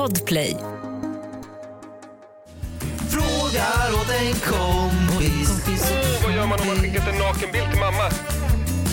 Podplay. 0.00 0.56
Frågar 3.10 3.94
åt 3.94 4.10
en 4.10 4.32
kompis. 4.32 5.62
Åh, 5.68 6.24
vad 6.24 6.32
gör 6.34 6.46
man 6.46 6.60
om 6.60 6.66
man 6.66 6.76
skickat 6.76 7.08
en 7.08 7.18
nakenbild 7.18 7.70
till 7.70 7.80
mamma? 7.80 8.10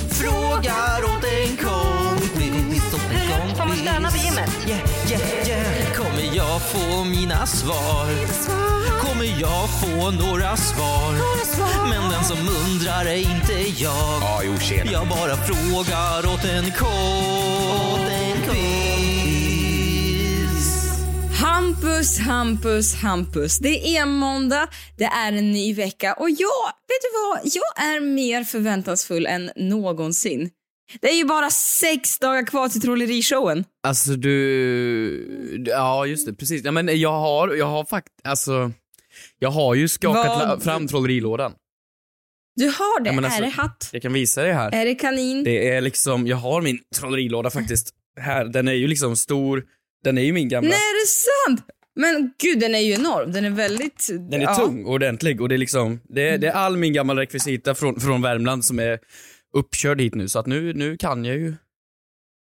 Frågar 0.10 1.04
åt 1.04 1.24
en 1.24 1.58
kompis. 1.58 2.84
Kompis. 2.92 3.58
Får 3.58 3.66
man 3.66 3.78
stöna 3.78 4.12
på 4.12 4.18
gymmet? 4.18 4.50
Yeah, 4.68 4.82
yeah, 5.12 5.48
yeah. 5.48 5.94
Kommer 5.94 6.36
jag 6.36 6.62
få 6.62 7.04
mina 7.04 7.46
svar? 7.46 8.08
Kommer 9.02 9.42
jag 9.42 9.70
få 9.70 10.12
några 10.12 10.58
svar? 10.58 11.14
Men 11.90 12.12
den 12.12 12.24
som 12.24 12.38
undrar 12.38 13.06
är 13.06 13.18
inte 13.18 13.82
jag. 13.84 14.42
Jo. 14.44 14.54
Jag 14.92 15.08
bara 15.08 15.36
frågar 15.38 16.34
åt 16.34 16.46
en 16.46 16.72
kompis. 16.72 18.07
Hampus, 21.82 22.20
Hampus, 22.20 22.96
Hampus. 22.96 23.60
Det 23.60 23.98
är 23.98 24.06
måndag, 24.06 24.68
det 24.98 25.04
är 25.04 25.32
en 25.32 25.52
ny 25.52 25.74
vecka 25.74 26.14
och 26.14 26.30
jag, 26.30 26.66
vet 26.88 27.02
du 27.02 27.10
vad? 27.30 27.40
Jag 27.44 27.86
är 27.96 28.00
mer 28.00 28.44
förväntansfull 28.44 29.26
än 29.26 29.52
någonsin. 29.56 30.50
Det 31.02 31.10
är 31.10 31.16
ju 31.16 31.26
bara 31.26 31.50
sex 31.50 32.20
dagar 32.20 32.46
kvar 32.46 32.70
till 32.70 32.82
trollerishowen. 32.82 33.66
Alltså 33.88 34.12
du, 34.12 35.64
ja 35.68 36.06
just 36.06 36.26
det, 36.28 36.34
precis. 36.34 36.62
Ja, 36.66 36.72
men 36.72 37.00
jag 37.00 37.20
har, 37.20 37.54
jag 37.56 37.66
har 37.66 37.86
faktiskt, 37.86 38.28
alltså, 38.28 38.72
jag 39.40 39.50
har 39.50 39.76
ju 39.76 39.88
skakat 39.88 40.48
Vad? 40.48 40.64
fram 40.64 40.88
trollerilådan. 40.88 41.54
Du 42.56 42.66
har 42.66 43.04
det. 43.04 43.10
Ja, 43.10 43.18
alltså- 43.18 43.38
är 43.38 43.42
det 43.42 43.50
hatt? 43.52 43.90
Jag 43.92 44.02
kan 44.02 44.14
visa 44.14 44.42
dig 44.42 44.54
här. 44.54 44.72
Är 44.76 44.86
det 44.86 44.96
kanin? 44.96 45.44
Det 45.44 45.70
är 45.70 45.82
liksom, 45.82 46.28
jag 46.28 46.38
har 46.38 46.62
min 46.62 46.80
trollerilåda 46.96 47.50
faktiskt 47.50 47.94
här. 48.20 48.46
Den 48.46 48.68
är 48.68 48.74
ju 48.74 48.88
liksom 48.88 49.16
stor, 49.16 49.64
den 50.08 50.18
är 50.18 50.22
ju 50.22 50.34
min 50.34 50.50
gamla. 50.50 50.70
Nej, 50.70 50.78
är 50.78 51.02
det 51.02 51.08
sant? 51.08 51.72
Men 51.96 52.32
gud, 52.42 52.60
den 52.60 52.76
är 52.76 52.80
ju 52.80 52.94
enorm. 52.94 53.32
Den 53.32 53.46
är 53.46 53.50
väldigt... 53.50 54.08
Den 54.10 54.42
är 54.42 54.46
ja. 54.46 54.56
tung 54.56 54.86
och 54.86 54.94
ordentlig 54.94 55.42
och 55.42 55.50
det 55.50 55.56
är 55.56 55.60
liksom, 55.60 56.00
det 56.10 56.30
är, 56.30 56.38
det 56.38 56.48
är 56.48 56.52
all 56.52 56.78
min 56.78 56.94
gamla 56.94 57.16
rekvisita 57.16 57.76
från, 57.76 58.00
från 58.00 58.22
Värmland 58.22 58.66
som 58.66 58.80
är 58.80 59.00
uppkörd 59.54 60.02
hit 60.02 60.16
nu 60.16 60.30
så 60.30 60.40
att 60.40 60.46
nu, 60.46 60.74
nu 60.74 60.98
kan 60.98 61.26
jag 61.26 61.36
ju. 61.36 61.56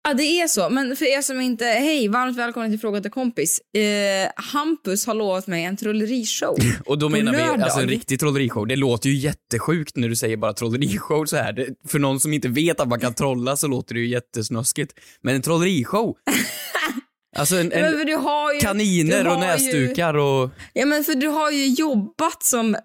Ja, 0.07 0.13
det 0.13 0.23
är 0.23 0.47
så. 0.47 0.69
Men 0.69 0.95
för 0.95 1.05
er 1.05 1.21
som 1.21 1.41
inte... 1.41 1.65
Hej, 1.65 2.07
varmt 2.07 2.37
välkomna 2.37 2.69
till 2.69 2.79
Fråga 2.79 3.01
till 3.01 3.11
kompis. 3.11 3.59
Eh, 3.59 4.29
Hampus 4.35 5.07
har 5.07 5.13
lovat 5.13 5.47
mig 5.47 5.63
en 5.63 5.77
trollerishow. 5.77 6.57
Och 6.85 6.99
då 6.99 7.09
menar 7.09 7.33
vi 7.33 7.41
alltså 7.41 7.79
en 7.79 7.89
riktig 7.89 8.19
trollerishow. 8.19 8.67
Det 8.67 8.75
låter 8.75 9.09
ju 9.09 9.15
jättesjukt 9.15 9.97
när 9.97 10.09
du 10.09 10.15
säger 10.15 10.37
bara 10.37 10.53
trollerishow 10.53 11.25
så 11.25 11.37
här. 11.37 11.53
Det, 11.53 11.67
för 11.87 11.99
någon 11.99 12.19
som 12.19 12.33
inte 12.33 12.47
vet 12.47 12.79
att 12.79 12.87
man 12.87 12.99
kan 12.99 13.13
trolla 13.13 13.57
så 13.57 13.67
låter 13.67 13.95
det 13.95 13.99
ju 14.01 14.07
jättesnuskigt. 14.07 14.93
Men 15.21 15.35
en 15.35 15.41
trollerishow? 15.41 16.15
Alltså 17.37 17.55
en, 17.55 17.67
Men 17.67 17.83
en 18.09 18.17
har 18.17 18.53
ju, 18.53 18.59
kaniner 18.59 19.23
du 19.23 19.29
och 19.29 19.35
ju- 19.35 19.47
näsdukar 19.47 20.13
och... 20.13 20.49
Ja, 20.73 20.85
men 20.85 21.03
för 21.03 21.15
du 21.15 21.27
har 21.27 21.51
ju 21.51 21.67
jobbat 21.67 22.43
som 22.43 22.75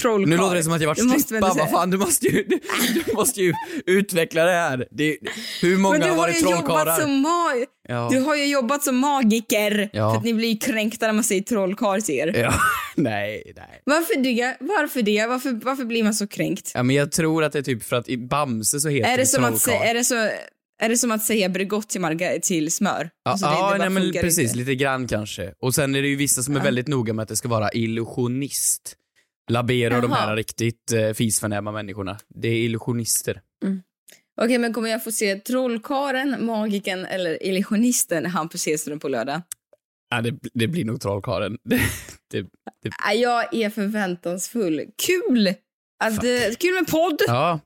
trollkarl. 0.00 0.30
Nu 0.30 0.36
låter 0.36 0.56
det 0.56 0.62
som 0.62 0.72
att 0.72 0.82
jag 0.82 0.96
Det 0.96 1.02
varit 1.02 1.20
strippa. 1.20 1.54
Vad 1.58 1.70
fan, 1.70 1.90
du 1.90 1.98
måste 1.98 2.26
ju, 2.26 2.42
du, 2.42 2.60
du 3.06 3.12
måste 3.14 3.40
ju 3.40 3.54
utveckla 3.86 4.44
det 4.44 4.52
här. 4.52 4.86
Det, 4.90 5.18
hur 5.62 5.76
många 5.76 5.92
Men 5.98 6.02
har 6.02 6.08
har 6.08 6.16
varit 6.16 6.40
trollkarlar? 6.40 7.66
Ja. 7.88 8.08
Du 8.12 8.20
har 8.20 8.36
ju 8.36 8.46
jobbat 8.46 8.82
som 8.82 8.96
magiker. 8.96 9.90
Ja. 9.92 10.10
För 10.10 10.18
att 10.18 10.24
ni 10.24 10.34
blir 10.34 10.48
ju 10.48 10.56
kränkta 10.56 11.06
när 11.06 11.12
man 11.12 11.24
säger 11.24 11.42
trollkarl 11.42 12.00
till 12.00 12.14
er. 12.14 12.32
Ja, 12.36 12.54
nej, 12.94 13.52
nej. 13.56 13.82
Varför 13.84 14.16
det? 14.16 14.56
Varför 14.60 15.02
det? 15.02 15.26
Varför, 15.26 15.60
varför 15.64 15.84
blir 15.84 16.04
man 16.04 16.14
så 16.14 16.26
kränkt? 16.26 16.70
Ja, 16.74 16.82
men 16.82 16.96
jag 16.96 17.12
tror 17.12 17.44
att 17.44 17.52
det 17.52 17.58
är 17.58 17.62
typ 17.62 17.82
för 17.84 17.96
att 17.96 18.08
i 18.08 18.16
Bamse 18.18 18.80
så 18.80 18.88
heter 18.88 19.10
Är 19.12 19.18
det, 19.18 19.26
som 19.26 19.44
att, 19.44 19.60
trollkarl. 19.60 19.88
är, 19.88 19.94
det 19.94 20.04
så, 20.04 20.14
är 20.82 20.88
det 20.88 20.96
som 20.96 21.10
att 21.10 21.22
säga 21.22 21.48
Bregott 21.48 21.88
till, 21.88 22.00
marga- 22.00 22.40
till 22.40 22.72
smör? 22.72 23.10
Ja, 23.24 23.30
Alltså, 23.30 23.46
det- 23.46 23.52
ja 23.52 23.76
nej, 23.78 23.90
men 23.90 24.12
precis, 24.12 24.38
inte. 24.38 24.56
lite 24.56 24.74
grann 24.74 25.06
kanske. 25.08 25.54
Och 25.58 25.74
sen 25.74 25.94
är 25.94 26.02
det 26.02 26.08
ju 26.08 26.16
vissa 26.16 26.42
som 26.42 26.56
är 26.56 26.60
väldigt 26.60 26.88
noga 26.88 27.12
med 27.12 27.22
att 27.22 27.28
det 27.28 27.36
ska 27.36 27.48
vara 27.48 27.70
illusionist. 27.72 28.96
Labero 29.50 30.00
de 30.00 30.12
här 30.12 30.36
riktigt 30.36 30.92
eh, 30.92 31.12
fisförnäma 31.12 31.72
människorna. 31.72 32.18
Det 32.34 32.48
är 32.48 32.52
illusionister. 32.56 33.40
Okej, 34.40 34.58
men 34.58 34.72
kommer 34.72 34.88
jag 34.88 35.04
få 35.04 35.12
se 35.12 35.36
trollkaren, 35.36 36.46
magiken 36.46 37.06
eller 37.06 37.42
illusionisten 37.42 38.26
Hampus 38.26 38.66
Hedström 38.66 39.00
på 39.00 39.08
lördag? 39.08 39.42
Ja, 40.10 40.20
det, 40.20 40.34
det 40.54 40.68
blir 40.68 40.84
nog 40.84 41.00
trollkarlen. 41.00 41.58
Det, 41.64 41.80
det, 42.30 42.48
det, 42.82 42.90
Ja, 43.04 43.12
Jag 43.14 43.54
är 43.54 43.70
förväntansfull. 43.70 44.80
Kul! 45.06 45.48
Att, 46.04 46.24
eh, 46.24 46.54
kul 46.58 46.74
med 46.74 46.86
podd! 46.90 47.20
ja, 47.26 47.60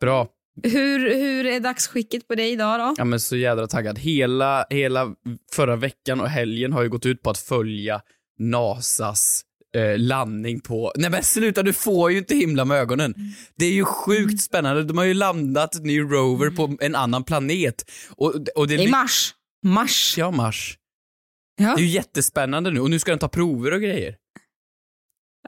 bra. 0.00 0.28
Hur, 0.62 1.14
hur 1.14 1.46
är 1.46 1.60
dagsskicket 1.60 2.28
på 2.28 2.34
dig 2.34 2.50
idag 2.52 2.80
då? 2.80 2.94
Ja 2.98 3.04
men 3.04 3.20
så 3.20 3.36
jädra 3.36 3.66
taggad. 3.66 3.98
Hela, 3.98 4.66
hela 4.70 5.14
förra 5.52 5.76
veckan 5.76 6.20
och 6.20 6.28
helgen 6.28 6.72
har 6.72 6.82
ju 6.82 6.88
gått 6.88 7.06
ut 7.06 7.22
på 7.22 7.30
att 7.30 7.38
följa 7.38 8.02
NASAs 8.38 9.42
eh, 9.76 9.98
landning 9.98 10.60
på... 10.60 10.92
Nej 10.96 11.10
men 11.10 11.22
sluta, 11.22 11.62
du 11.62 11.72
får 11.72 12.12
ju 12.12 12.18
inte 12.18 12.34
himla 12.34 12.64
med 12.64 12.76
ögonen. 12.78 13.14
Det 13.56 13.64
är 13.66 13.72
ju 13.72 13.84
sjukt 13.84 14.40
spännande. 14.42 14.84
De 14.84 14.98
har 14.98 15.04
ju 15.04 15.14
landat 15.14 15.74
en 15.74 15.82
ny 15.82 16.00
rover 16.00 16.50
på 16.50 16.76
en 16.80 16.94
annan 16.94 17.24
planet. 17.24 17.90
Och, 18.10 18.34
och 18.56 18.68
det 18.68 18.74
I 18.74 18.90
mars. 18.90 19.34
Mars. 19.66 20.14
Ja, 20.18 20.30
Mars. 20.30 20.76
Ja. 21.60 21.74
Det 21.76 21.82
är 21.82 21.86
ju 21.86 21.90
jättespännande 21.90 22.70
nu 22.70 22.80
och 22.80 22.90
nu 22.90 22.98
ska 22.98 23.12
den 23.12 23.18
ta 23.18 23.28
prover 23.28 23.72
och 23.72 23.80
grejer. 23.80 24.16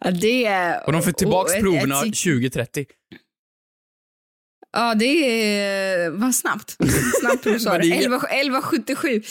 Ja, 0.01 0.11
det 0.11 0.45
är... 0.47 0.87
Och 0.87 0.93
de 0.93 1.03
får 1.03 1.13
tillbaks 1.13 1.55
ett- 1.55 1.61
proverna 1.61 1.95
ett- 1.99 2.03
2030. 2.25 2.87
Ja, 4.73 4.95
det 4.95 5.05
är... 5.05 6.11
Vad 6.11 6.35
snabbt. 6.35 6.77
Snabbt 7.21 7.45
du 7.45 7.61
sa 7.61 7.73
det. 7.73 7.79
det 7.79 7.87
är- 7.97 8.03
11, 8.05 8.17
1177. 8.17 9.23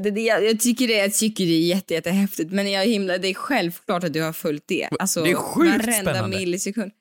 Det, 0.00 0.20
jag, 0.20 0.44
jag, 0.44 0.60
tycker 0.60 0.88
det, 0.88 0.94
jag 0.96 1.14
tycker 1.14 1.44
det 1.46 1.52
är 1.52 1.66
jätte, 1.66 1.94
jättehäftigt, 1.94 2.50
men 2.52 2.70
jag 2.70 2.84
himla, 2.86 3.18
det 3.18 3.28
är 3.28 3.34
självklart 3.34 4.04
att 4.04 4.12
du 4.12 4.22
har 4.22 4.32
följt 4.32 4.64
det. 4.66 4.88
Alltså, 4.98 5.22
Det 5.24 5.30
är 5.30 5.34
sjukt 5.34 5.84
spännande. 6.00 6.36
millisekund. 6.38 6.92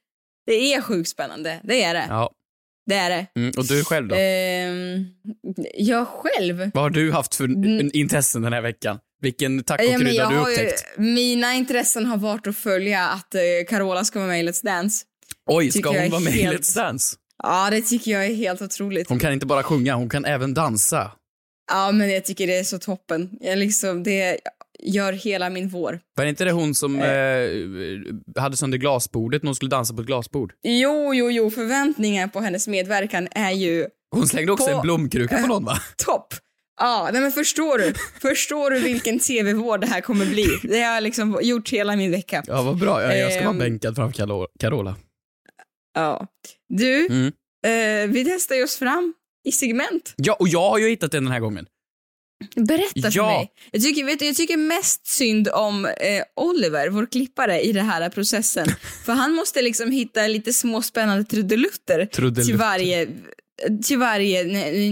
Det 0.45 0.73
är 0.73 0.81
sjukt 0.81 1.09
spännande. 1.09 1.59
Det 1.63 1.83
är 1.83 1.94
det. 1.94 2.06
Ja. 2.09 2.31
Det 2.88 2.95
är 2.95 3.09
det. 3.09 3.25
Mm, 3.39 3.51
och 3.57 3.66
du 3.66 3.83
själv 3.83 4.07
då? 4.07 4.16
Ehm, 4.16 5.06
jag 5.73 6.07
själv? 6.07 6.72
Vad 6.73 6.83
har 6.83 6.89
du 6.89 7.12
haft 7.12 7.35
för 7.35 7.47
intressen 7.95 8.41
den 8.41 8.53
här 8.53 8.62
veckan? 8.62 9.00
Vilken 9.22 9.57
Ja, 9.57 9.63
tacokrydda 9.63 10.12
jag 10.12 10.25
har 10.25 10.31
du 10.31 10.38
har 10.38 10.50
ju, 10.50 10.56
upptäckt? 10.56 10.83
mina 10.97 11.53
intressen 11.53 12.06
har 12.06 12.17
varit 12.17 12.47
att 12.47 12.57
följa 12.57 13.07
att 13.07 13.35
eh, 13.35 13.41
Carola 13.69 14.03
ska 14.03 14.19
vara 14.19 14.27
med 14.29 14.39
i 14.39 14.44
Let's 14.50 14.66
Dance. 14.66 15.06
Oj, 15.50 15.72
ska 15.72 15.89
hon 15.89 16.09
vara 16.12 16.22
med 16.22 16.35
i 16.35 16.41
helt- 16.41 16.59
Let's 16.62 16.75
Dance? 16.75 17.16
Ja, 17.44 17.69
det 17.72 17.81
tycker 17.81 18.12
jag 18.12 18.25
är 18.25 18.34
helt 18.35 18.62
otroligt. 18.62 19.09
Hon 19.09 19.19
kan 19.19 19.34
inte 19.34 19.46
bara 19.46 19.63
sjunga, 19.63 19.96
hon 19.96 20.09
kan 20.09 20.25
även 20.25 20.53
dansa. 20.53 21.12
Ja, 21.72 21.91
men 21.91 22.09
jag 22.12 22.25
tycker 22.25 22.47
det 22.47 22.57
är 22.57 22.63
så 22.63 22.79
toppen. 22.79 23.29
Jag 23.41 23.57
liksom, 23.57 24.03
det 24.03 24.40
gör 24.84 25.13
hela 25.13 25.50
min 25.50 25.69
vår. 25.69 26.00
Var 26.16 26.24
det 26.25 26.29
inte 26.29 26.45
det 26.45 26.51
hon 26.51 26.75
som 26.75 26.95
eh, 27.01 28.41
hade 28.41 28.57
sönder 28.57 28.78
glasbordet 28.78 29.44
när 29.44 29.47
hon 29.47 29.56
skulle 29.56 29.69
dansa 29.72 29.94
på 29.94 30.01
ett 30.01 30.07
glasbord? 30.07 30.53
Jo, 30.63 31.13
jo, 31.13 31.31
jo, 31.31 31.50
förväntningar 31.51 32.28
på 32.28 32.40
hennes 32.40 32.68
medverkan 32.68 33.28
är 33.31 33.51
ju 33.51 33.88
Hon 34.12 34.28
slängde 34.28 34.51
också 34.51 34.66
På- 34.68 34.72
en 34.75 34.81
blomkruka 34.81 35.38
på 35.41 35.47
någon 35.47 35.66
va? 35.66 35.78
topp. 36.06 36.34
Ja, 36.79 37.09
nej 37.13 37.22
men 37.22 37.31
förstår 37.31 37.78
du? 37.78 37.94
Förstår 38.22 38.72
du 38.72 38.79
vilken 38.79 39.19
tv-vård 39.19 39.81
det 39.81 39.88
här 39.88 40.01
kommer 40.01 40.25
bli? 40.25 40.47
Det 40.63 40.81
har 40.81 40.94
jag 40.94 41.03
liksom 41.03 41.40
gjort 41.41 41.69
hela 41.69 41.95
min 41.95 42.12
vecka. 42.12 42.44
Ja, 42.47 42.62
vad 42.62 42.78
bra. 42.79 43.03
Ja, 43.03 43.13
jag 43.16 43.31
ska 43.34 43.41
vara 43.41 43.50
Ehm. 43.51 43.57
bänkad 43.59 43.95
framför 43.95 44.24
Caro- 44.24 44.47
Carola. 44.59 44.95
Ja. 45.95 46.28
Du, 46.70 47.06
Mm. 47.09 47.26
eh, 47.66 48.12
vi 48.14 48.26
testar 48.26 48.56
ju 48.56 48.64
oss 48.64 48.78
fram 48.78 49.14
i 49.48 49.52
segment. 49.52 50.14
Ja, 50.18 50.34
och 50.40 50.48
jag 50.48 50.70
har 50.70 50.78
ju 50.78 50.90
hittat 50.90 51.12
den 51.12 51.24
den 51.24 51.34
här 51.34 51.40
gången. 51.40 51.66
Berätta 52.56 53.12
för 53.12 53.18
Ja. 53.18 53.28
mig. 53.38 53.52
Jag 53.72 53.81
tycker, 53.81 54.03
vet 54.03 54.20
du, 54.20 54.26
jag 54.26 54.36
tycker 54.36 54.58
mest 54.58 55.08
synd 55.08 55.48
om 55.48 55.86
eh, 55.86 56.24
Oliver, 56.36 56.90
vår 56.90 57.06
klippare, 57.06 57.62
i 57.62 57.72
den 57.72 57.86
här 57.86 58.09
processen. 58.09 58.68
För 59.06 59.14
han 59.14 59.34
måste 59.34 59.62
liksom 59.62 59.92
hitta 59.92 60.28
lite 60.28 60.54
små 60.54 60.81
spännande 60.81 61.24
trudelutter 61.24 62.00
till 62.06 62.16
Trudelutter. 62.16 62.54
varje, 62.54 63.08
till 63.84 63.98
varje 63.98 64.44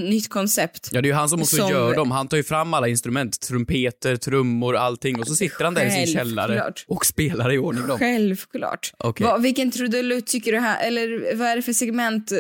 nytt 0.10 0.30
koncept. 0.30 0.90
Ja, 0.92 1.02
det 1.02 1.06
är 1.08 1.10
ju 1.10 1.16
han 1.16 1.30
som 1.30 1.42
också 1.42 1.56
Som- 1.56 1.70
gör 1.72 1.96
dem. 1.96 2.12
Han 2.12 2.28
tar 2.28 2.38
ju 2.38 2.44
fram 2.44 2.74
alla 2.74 2.88
instrument, 2.88 3.40
trumpeter, 3.42 4.16
trummor, 4.16 4.76
allting 4.76 5.20
och 5.20 5.28
så 5.28 5.36
sitter 5.36 5.64
han 5.66 5.74
där 5.74 5.86
i 5.86 5.92
sin 6.06 6.08
källare 6.16 6.74
och 6.88 7.06
spelar 7.06 7.54
i 7.54 7.58
ordning 7.58 7.88
dem. 7.88 8.00
Självklart. 8.00 8.92
Okej. 8.98 9.26
Vad- 9.28 9.42
vilken 9.42 9.72
trudelutt 9.72 10.28
tycker 10.28 10.52
du 10.52 10.60
här, 10.60 10.88
eller 10.88 11.36
vad 11.36 11.48
är 11.48 11.56
det 11.56 11.62
för 11.62 11.74
segment 11.74 12.32
eh, 12.32 12.38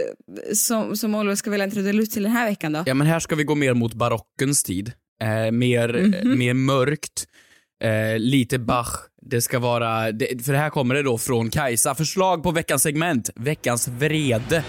som, 0.53 0.97
som 0.97 1.15
Oliver 1.15 1.35
ska 1.35 1.49
välja 1.49 1.63
en 1.63 1.71
trudelutt 1.71 2.11
till 2.11 2.23
den 2.23 2.31
här 2.31 2.49
veckan 2.49 2.73
då? 2.73 2.83
Ja, 2.85 2.93
men 2.93 3.07
här 3.07 3.19
ska 3.19 3.35
vi 3.35 3.43
gå 3.43 3.55
mer 3.55 3.73
mot 3.73 3.93
barockens 3.93 4.63
tid. 4.63 4.91
Eh, 5.23 5.51
mer, 5.51 5.89
Mhm. 5.89 6.13
eh, 6.13 6.23
mer 6.37 6.53
mörkt. 6.53 7.25
Eh, 7.83 8.19
lite 8.19 8.59
Bach. 8.59 8.87
Det 9.21 9.41
ska 9.41 9.59
vara, 9.59 10.11
det, 10.11 10.45
för 10.45 10.51
det 10.53 10.59
här 10.59 10.69
kommer 10.69 10.95
det 10.95 11.03
då 11.03 11.17
från 11.17 11.49
Kajsa. 11.49 11.95
Förslag 11.95 12.43
på 12.43 12.51
veckans 12.51 12.83
segment. 12.83 13.29
Veckans 13.35 13.87
vrede. 13.87 14.63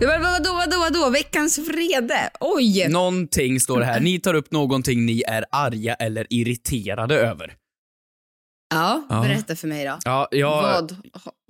Det 0.00 0.06
var, 0.06 0.18
vadå, 0.18 0.52
vadå, 0.54 0.78
vadå? 0.78 1.10
Veckans 1.10 1.58
vrede? 1.58 2.30
Oj! 2.40 2.88
Någonting 2.88 3.60
står 3.60 3.78
det 3.80 3.84
här. 3.86 4.00
Ni 4.00 4.20
tar 4.20 4.34
upp 4.34 4.50
någonting 4.50 5.06
ni 5.06 5.22
är 5.26 5.44
arga 5.52 5.94
eller 5.94 6.26
irriterade 6.30 7.14
över. 7.14 7.54
Ja, 8.74 9.06
Ja. 9.10 9.22
berätta 9.22 9.56
för 9.56 9.68
mig 9.68 9.84
då. 9.84 9.98
Ja, 10.04 10.28
jag... 10.30 10.62
Vad, 10.62 10.96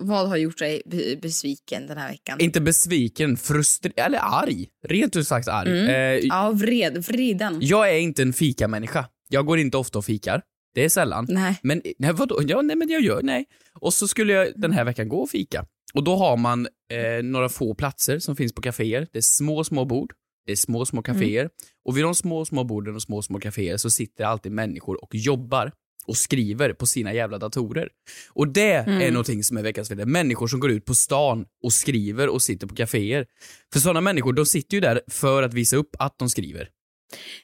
vad 0.03 0.29
har 0.29 0.37
gjort 0.37 0.57
dig 0.57 0.81
be- 0.85 1.15
besviken 1.21 1.87
den 1.87 1.97
här 1.97 2.09
veckan? 2.11 2.39
Inte 2.39 2.61
besviken, 2.61 3.37
frustrerad, 3.37 3.93
eller 4.07 4.19
arg. 4.21 4.67
Rent 4.87 5.15
ut 5.15 5.27
sagt 5.27 5.47
arg. 5.47 5.69
Mm. 5.79 5.89
Eh, 5.89 6.27
Ja, 6.27 6.51
vred, 6.51 6.97
vriden. 7.05 7.57
jag 7.61 7.89
är 7.91 7.97
inte 7.99 8.21
en 8.21 8.33
fikamänniska. 8.33 9.05
Jag 9.29 9.45
går 9.45 9.59
inte 9.59 9.77
ofta 9.77 9.97
och 9.99 10.05
fikar. 10.05 10.41
Det 10.75 10.85
är 10.85 10.89
sällan. 10.89 11.25
Nej. 11.29 11.59
Men 11.63 11.81
nej, 11.99 12.13
vadå? 12.13 12.41
Ja, 12.47 12.61
nej, 12.61 12.75
men 12.75 12.89
jag 12.89 13.01
gör, 13.01 13.21
nej. 13.23 13.45
Och 13.79 13.93
så 13.93 14.07
skulle 14.07 14.33
jag 14.33 14.47
den 14.55 14.71
här 14.71 14.83
veckan 14.83 15.09
gå 15.09 15.17
och 15.19 15.29
fika. 15.29 15.65
Och 15.95 16.03
då 16.03 16.15
har 16.15 16.37
man 16.37 16.67
eh, 16.91 17.23
några 17.23 17.49
få 17.49 17.75
platser 17.75 18.19
som 18.19 18.35
finns 18.35 18.53
på 18.53 18.61
kaféer. 18.61 19.07
Det 19.11 19.17
är 19.17 19.21
små, 19.21 19.63
små 19.63 19.85
bord. 19.85 20.13
Det 20.45 20.51
är 20.51 20.55
små, 20.55 20.85
små 20.85 21.01
kaféer. 21.01 21.49
Och 21.85 21.97
vid 21.97 22.03
de 22.03 22.15
små, 22.15 22.45
små 22.45 22.63
borden 22.63 22.95
och 22.95 23.01
små, 23.01 23.21
små 23.21 23.39
kaféer 23.39 23.77
så 23.77 23.89
sitter 23.89 24.23
alltid 24.23 24.51
människor 24.51 25.03
och 25.03 25.15
jobbar 25.15 25.71
och 26.07 26.17
skriver 26.17 26.73
på 26.73 26.85
sina 26.85 27.13
jävla 27.13 27.37
datorer. 27.37 27.89
Och 28.33 28.47
det 28.47 28.73
är 28.73 29.11
någonting 29.11 29.43
som 29.43 29.57
är 29.57 29.63
veckans 29.63 29.89
vrede. 29.89 30.05
Människor 30.05 30.47
som 30.47 30.59
går 30.59 30.71
ut 30.71 30.85
på 30.85 30.95
stan 30.95 31.45
och 31.63 31.73
skriver 31.73 32.27
och 32.29 32.41
sitter 32.41 32.67
på 32.67 32.75
kaféer. 32.75 33.25
För 33.73 33.79
sådana 33.79 34.01
människor, 34.01 34.33
de 34.33 34.45
sitter 34.45 34.77
ju 34.77 34.81
där 34.81 35.01
för 35.07 35.43
att 35.43 35.53
visa 35.53 35.75
upp 35.75 35.95
att 35.99 36.15
de 36.19 36.29
skriver. 36.29 36.69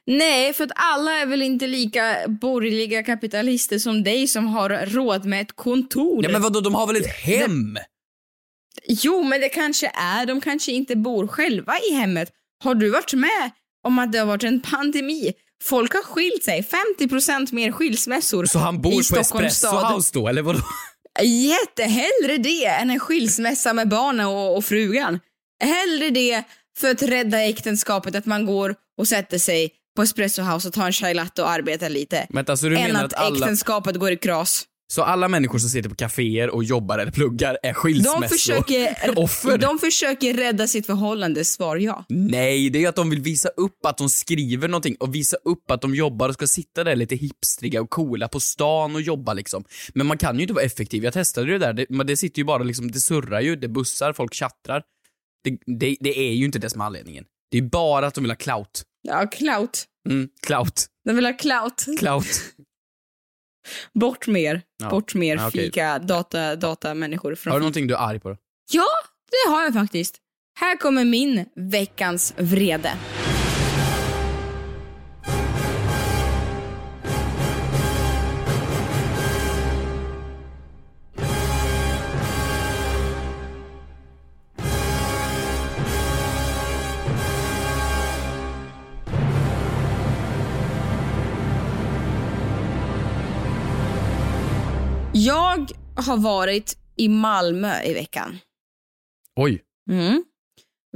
Nej, 0.05 0.53
för 0.53 0.63
att 0.63 0.71
alla 0.75 1.11
är 1.11 1.25
väl 1.25 1.41
inte 1.41 1.67
lika 1.67 2.17
borgerliga 2.27 3.03
kapitalister 3.03 3.79
som 3.79 4.03
dig 4.03 4.27
som 4.27 4.47
har 4.47 4.85
råd 4.85 5.25
med 5.25 5.41
ett 5.41 5.55
kontor. 5.55 6.23
Ja 6.23 6.31
men 6.31 6.41
vadå, 6.41 6.61
de 6.61 6.75
har 6.75 6.87
väl 6.87 6.95
ett 6.95 7.07
hem? 7.07 7.77
Jo, 8.87 9.23
men 9.23 9.41
det 9.41 9.49
kanske 9.49 9.91
är. 9.93 10.25
De 10.25 10.41
kanske 10.41 10.71
inte 10.71 10.95
bor 10.95 11.27
själva 11.27 11.73
i 11.89 11.93
hemmet. 11.93 12.29
Har 12.63 12.75
du 12.75 12.89
varit 12.89 13.13
med 13.13 13.51
om 13.87 13.99
att 13.99 14.11
det 14.11 14.19
har 14.19 14.25
varit 14.25 14.43
en 14.43 14.61
pandemi? 14.61 15.33
Folk 15.63 15.93
har 15.93 16.03
skilt 16.03 16.43
sig. 16.43 16.67
50% 16.99 17.53
mer 17.53 17.71
skilsmässor 17.71 18.45
Så 18.45 18.59
han 18.59 18.75
i 18.75 18.77
bor 18.77 18.91
på 18.91 19.03
Stockholms 19.03 19.53
Espresso 19.53 19.77
stad. 19.77 19.95
House 19.95 20.11
då, 20.13 20.27
eller 20.27 20.41
vadå? 20.41 20.59
Jättehellre 21.23 22.37
det 22.37 22.65
än 22.65 22.89
en 22.89 22.99
skilsmässa 22.99 23.73
med 23.73 23.89
barnen 23.89 24.27
och, 24.27 24.57
och 24.57 24.65
frugan. 24.65 25.19
Hellre 25.63 26.09
det 26.09 26.43
för 26.77 26.91
att 26.91 27.01
rädda 27.01 27.41
äktenskapet 27.41 28.15
att 28.15 28.25
man 28.25 28.45
går 28.45 28.75
och 28.97 29.07
sätter 29.07 29.37
sig 29.37 29.71
på 29.95 30.01
Espresso 30.01 30.41
House 30.41 30.67
och 30.67 30.73
tar 30.73 30.85
en 30.85 30.93
chai 30.93 31.13
latte 31.13 31.41
och 31.41 31.49
arbetar 31.49 31.89
lite. 31.89 32.27
Vänta, 32.29 32.57
så 32.57 32.67
du 32.69 32.77
än 32.77 32.83
menar 32.83 33.05
att, 33.05 33.13
att 33.13 33.19
alla, 33.19 33.37
äktenskapet 33.37 33.95
går 33.95 34.11
i 34.11 34.17
kras. 34.17 34.65
Så 34.91 35.03
alla 35.03 35.27
människor 35.27 35.59
som 35.59 35.69
sitter 35.69 35.89
på 35.89 35.95
kaféer 35.95 36.49
och 36.49 36.63
jobbar 36.63 36.99
eller 36.99 37.11
pluggar 37.11 37.57
är 37.63 37.67
De 37.67 37.73
skilsmässor? 37.73 38.27
försöker, 38.27 38.95
Offer? 39.19 39.57
de 39.57 39.79
försöker 39.79 40.33
rädda 40.33 40.67
sitt 40.67 40.85
förhållande, 40.85 41.45
svar 41.45 41.77
ja. 41.77 42.05
Nej, 42.09 42.69
det 42.69 42.83
är 42.83 42.89
att 42.89 42.95
de 42.95 43.09
vill 43.09 43.21
visa 43.21 43.49
upp 43.49 43.85
att 43.85 43.97
de 43.97 44.09
skriver 44.09 44.67
någonting 44.67 44.95
och 44.99 45.15
visa 45.15 45.37
upp 45.45 45.71
att 45.71 45.81
de 45.81 45.95
jobbar 45.95 46.29
och 46.29 46.33
ska 46.33 46.47
sitta 46.47 46.83
där 46.83 46.95
lite 46.95 47.15
hipstriga 47.15 47.81
och 47.81 47.89
coola 47.89 48.27
på 48.27 48.39
stan 48.39 48.95
och 48.95 49.01
jobba 49.01 49.33
liksom. 49.33 49.63
Men 49.93 50.07
man 50.07 50.17
kan 50.17 50.35
ju 50.35 50.41
inte 50.41 50.53
vara 50.53 50.65
effektiv. 50.65 51.03
Jag 51.03 51.13
testade 51.13 51.51
det 51.51 51.57
där, 51.57 51.73
det, 51.73 51.85
men 51.89 52.07
det 52.07 52.17
sitter 52.17 52.39
ju 52.39 52.45
bara 52.45 52.63
liksom, 52.63 52.91
det 52.91 52.99
surrar 52.99 53.41
ju, 53.41 53.55
det 53.55 53.67
bussar, 53.67 54.13
folk 54.13 54.33
tjattrar. 54.33 54.83
Det, 55.43 55.57
det, 55.79 55.97
det 55.99 56.19
är 56.19 56.33
ju 56.33 56.45
inte 56.45 56.59
det 56.59 56.69
som 56.69 56.81
är 56.81 56.85
anledningen. 56.85 57.23
Det 57.51 57.57
är 57.57 57.61
bara 57.61 58.07
att 58.07 58.13
de 58.13 58.21
vill 58.23 58.31
ha 58.31 58.35
clout. 58.35 58.83
Ja, 59.01 59.27
clout. 59.27 59.85
Mm, 60.09 60.29
clout. 60.45 60.85
De 61.05 61.15
vill 61.15 61.25
ha 61.25 61.33
clout. 61.33 61.85
Clout. 61.99 62.25
Bort 63.93 64.27
mer. 64.27 64.61
Ja. 64.77 64.89
Bort 64.89 65.15
mer 65.15 65.35
Ja, 65.35 65.47
okej. 65.47 65.65
fika, 65.65 65.99
data, 65.99 66.55
data 66.55 66.93
människor 66.93 67.35
från 67.35 67.51
Har 67.51 67.59
du 67.59 67.63
någonting 67.63 67.87
du 67.87 67.93
är 67.93 67.99
arg 67.99 68.19
på 68.19 68.29
då? 68.29 68.37
Ja, 68.71 68.87
det 69.31 69.51
har 69.51 69.63
jag 69.63 69.73
faktiskt. 69.73 70.17
Här 70.59 70.77
kommer 70.77 71.05
min 71.05 71.45
veckans 71.55 72.33
vrede. 72.37 72.91
Jag 95.25 95.71
har 95.95 96.17
varit 96.17 96.77
i 96.97 97.09
Malmö 97.09 97.83
i 97.83 97.93
veckan. 97.93 98.37
Oj. 99.35 99.61
Mm. 99.91 100.23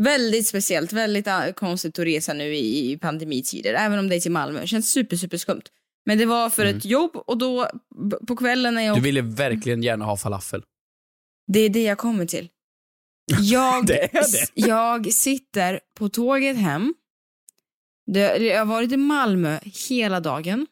Väldigt 0.01 0.48
speciellt, 0.48 0.94
väldigt 0.94 1.27
äh, 1.27 1.51
konstigt 1.56 2.00
att 2.00 2.06
resa 2.06 2.33
nu 2.33 2.56
i, 2.56 2.98
pandemitider, 3.01 3.74
även 3.74 4.00
om 4.00 4.10
det 4.10 4.16
är 4.16 4.19
till 4.19 4.31
Malmö. 4.31 4.68
Känns 4.68 4.92
super, 4.92 5.18
super 5.18 5.38
skumt. 5.38 5.62
Men 6.06 6.18
det 6.18 6.25
var 6.25 6.50
för 6.50 6.66
ett 6.66 6.86
jobb 6.86 7.16
och 7.16 7.38
då 7.38 7.69
på 8.27 8.36
kvällen 8.36 8.74
när 8.74 8.81
jag... 8.81 8.98
Du 8.98 9.01
ville 9.01 9.22
verkligen 9.22 9.83
gärna 9.83 10.06
ha 10.06 10.18
falafel. 10.18 10.63
Det 11.48 11.60
är 11.60 11.69
det 11.69 11.83
jag 11.83 11.98
kommer 11.98 12.25
till. 12.25 12.50
Jag, 13.39 13.86
Det 13.86 14.10
det. 14.12 14.48
jag 14.54 15.13
sitter 15.13 15.80
på 15.98 16.10
tåget 16.10 16.57
hem. 16.57 16.94
Det, 18.12 18.38
jag 18.38 18.60
har 18.60 18.66
varit 18.66 18.92
i 18.92 18.98
Malmö 18.98 19.60
hela 19.89 20.19
dagen. 20.19 20.68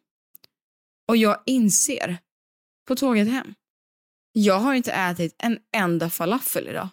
Och 1.08 1.18
jag 1.18 1.38
inser 1.46 2.18
på 2.88 2.96
tåget 2.96 3.28
hem. 3.32 3.54
Jag 4.32 4.60
har 4.60 4.74
inte 4.74 4.92
ätit 4.92 5.36
en 5.40 5.58
enda 5.76 6.10
falafel 6.10 6.68
idag. 6.68 6.90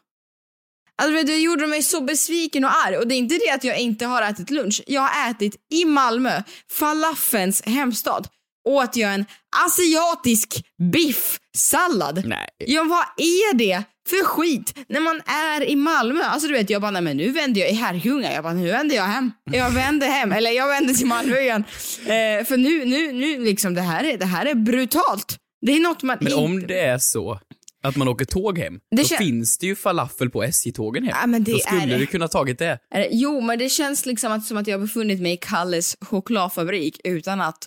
Alltså, 1.02 1.26
det 1.26 1.38
gjorde 1.38 1.66
mig 1.66 1.82
så 1.82 2.00
besviken 2.00 2.64
och 2.64 2.70
arg. 2.86 2.96
Och 2.96 3.06
det 3.08 3.14
är 3.14 3.18
inte 3.18 3.38
det 3.46 3.50
att 3.50 3.64
jag 3.64 3.78
inte 3.78 4.06
har 4.06 4.22
ätit 4.22 4.50
lunch. 4.50 4.82
Jag 4.86 5.00
har 5.00 5.30
ätit 5.30 5.56
i 5.70 5.84
Malmö, 5.84 6.42
falafelns 6.70 7.62
hemstad, 7.62 8.28
åt 8.68 8.96
jag 8.96 9.14
en 9.14 9.24
asiatisk 9.66 10.64
biffsallad. 10.92 12.22
Nej. 12.26 12.48
Ja, 12.58 12.82
vad 12.84 13.04
är 13.16 13.54
det 13.54 13.82
för 14.08 14.24
skit 14.24 14.78
när 14.88 15.00
man 15.00 15.20
är 15.26 15.68
i 15.68 15.76
Malmö? 15.76 16.22
Alltså 16.22 16.48
du 16.48 16.54
vet, 16.54 16.70
jag 16.70 16.82
bara, 16.82 16.90
nej 16.90 17.02
men 17.02 17.16
nu 17.16 17.30
vänder 17.30 17.60
jag 17.60 17.70
i 17.70 17.74
Herrljunga. 17.74 18.32
Jag 18.32 18.44
bara, 18.44 18.52
nu 18.52 18.70
vänder 18.70 18.96
jag 18.96 19.04
hem. 19.04 19.32
Jag 19.44 19.70
vänder 19.70 20.08
hem, 20.08 20.32
eller 20.32 20.50
jag 20.50 20.68
vänder 20.68 20.94
till 20.94 21.06
Malmö 21.06 21.40
igen. 21.40 21.64
Eh, 22.00 22.44
för 22.44 22.56
nu, 22.56 22.84
nu, 22.84 23.12
nu 23.12 23.44
liksom, 23.44 23.74
det 23.74 23.82
här 23.82 24.04
är, 24.04 24.18
det 24.18 24.26
här 24.26 24.46
är 24.46 24.54
brutalt. 24.54 25.36
Det 25.60 25.72
är 25.72 25.80
något 25.80 26.02
man 26.02 26.16
Men 26.20 26.26
inte... 26.32 26.36
om 26.44 26.66
det 26.66 26.80
är 26.80 26.98
så 26.98 27.40
att 27.82 27.96
man 27.96 28.08
åker 28.08 28.24
tåg 28.24 28.58
hem, 28.58 28.80
Det 28.90 28.96
då 28.96 29.02
kän- 29.02 29.18
finns 29.18 29.58
det 29.58 29.66
ju 29.66 29.76
falafel 29.76 30.30
på 30.30 30.42
SJ-tågen 30.44 31.04
hem. 31.04 31.16
Ja, 31.20 31.26
men 31.26 31.44
det 31.44 31.52
då 31.52 31.58
skulle 31.58 31.94
är- 31.94 31.98
du 31.98 32.06
kunna 32.06 32.28
tagit 32.28 32.58
det. 32.58 32.78
Det- 32.94 33.08
Jo, 33.12 33.40
men 33.40 33.58
det 33.58 33.68
känns 33.68 34.06
liksom 34.06 34.32
att, 34.32 34.44
som 34.44 34.56
att 34.56 34.66
jag 34.66 34.78
har 34.78 34.86
befunnit 34.86 35.20
mig 35.20 35.32
i 35.32 35.36
Kalles 35.36 35.96
chokladfabrik 36.00 37.00
utan 37.04 37.40
att 37.40 37.58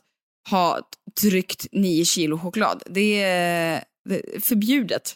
ha 0.50 0.80
tryckt 1.22 1.68
nio 1.72 2.06
kilo 2.06 2.40
choklad. 2.40 2.84
Det 2.86 3.22
är, 3.24 3.84
det 4.10 4.36
är 4.36 4.40
förbjudet. 4.42 5.16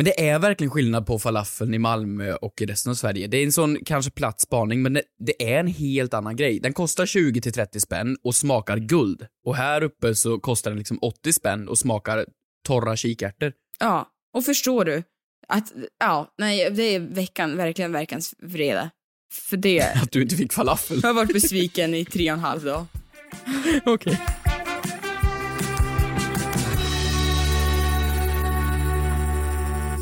Men 0.00 0.04
det 0.04 0.28
är 0.28 0.38
verkligen 0.38 0.70
skillnad 0.70 1.06
på 1.06 1.18
falafeln 1.18 1.74
i 1.74 1.78
Malmö 1.78 2.34
och 2.34 2.62
i 2.62 2.66
resten 2.66 2.90
av 2.90 2.94
Sverige. 2.94 3.26
Det 3.26 3.36
är 3.36 3.44
en 3.44 3.52
sån 3.52 3.78
kanske 3.84 4.10
platt 4.10 4.40
spaning, 4.40 4.82
men 4.82 4.92
det, 4.92 5.02
det 5.18 5.54
är 5.54 5.60
en 5.60 5.66
helt 5.66 6.14
annan 6.14 6.36
grej. 6.36 6.60
Den 6.60 6.72
kostar 6.72 7.06
20-30 7.06 7.78
spänn 7.78 8.16
och 8.24 8.34
smakar 8.34 8.76
guld. 8.76 9.26
Och 9.46 9.56
här 9.56 9.82
uppe 9.82 10.14
så 10.14 10.38
kostar 10.38 10.70
den 10.70 10.78
liksom 10.78 10.98
80 11.02 11.32
spänn 11.32 11.68
och 11.68 11.78
smakar 11.78 12.26
torra 12.66 12.96
kikärtor. 12.96 13.52
Ja, 13.80 14.08
och 14.34 14.44
förstår 14.44 14.84
du 14.84 15.02
att, 15.48 15.72
ja, 15.98 16.34
nej, 16.38 16.70
det 16.70 16.82
är 16.82 17.00
veckan, 17.00 17.56
verkligen 17.56 17.92
veckans 17.92 18.34
vrede. 18.38 18.90
För 19.32 19.56
det, 19.56 19.82
Att 20.02 20.12
du 20.12 20.22
inte 20.22 20.36
fick 20.36 20.52
falafel. 20.52 21.00
jag 21.02 21.08
har 21.08 21.14
varit 21.14 21.32
besviken 21.32 21.94
i 21.94 22.04
tre 22.04 22.30
och 22.30 22.38
en 22.38 22.44
halv 22.44 22.64
dag. 22.64 22.86
Okej. 23.84 24.20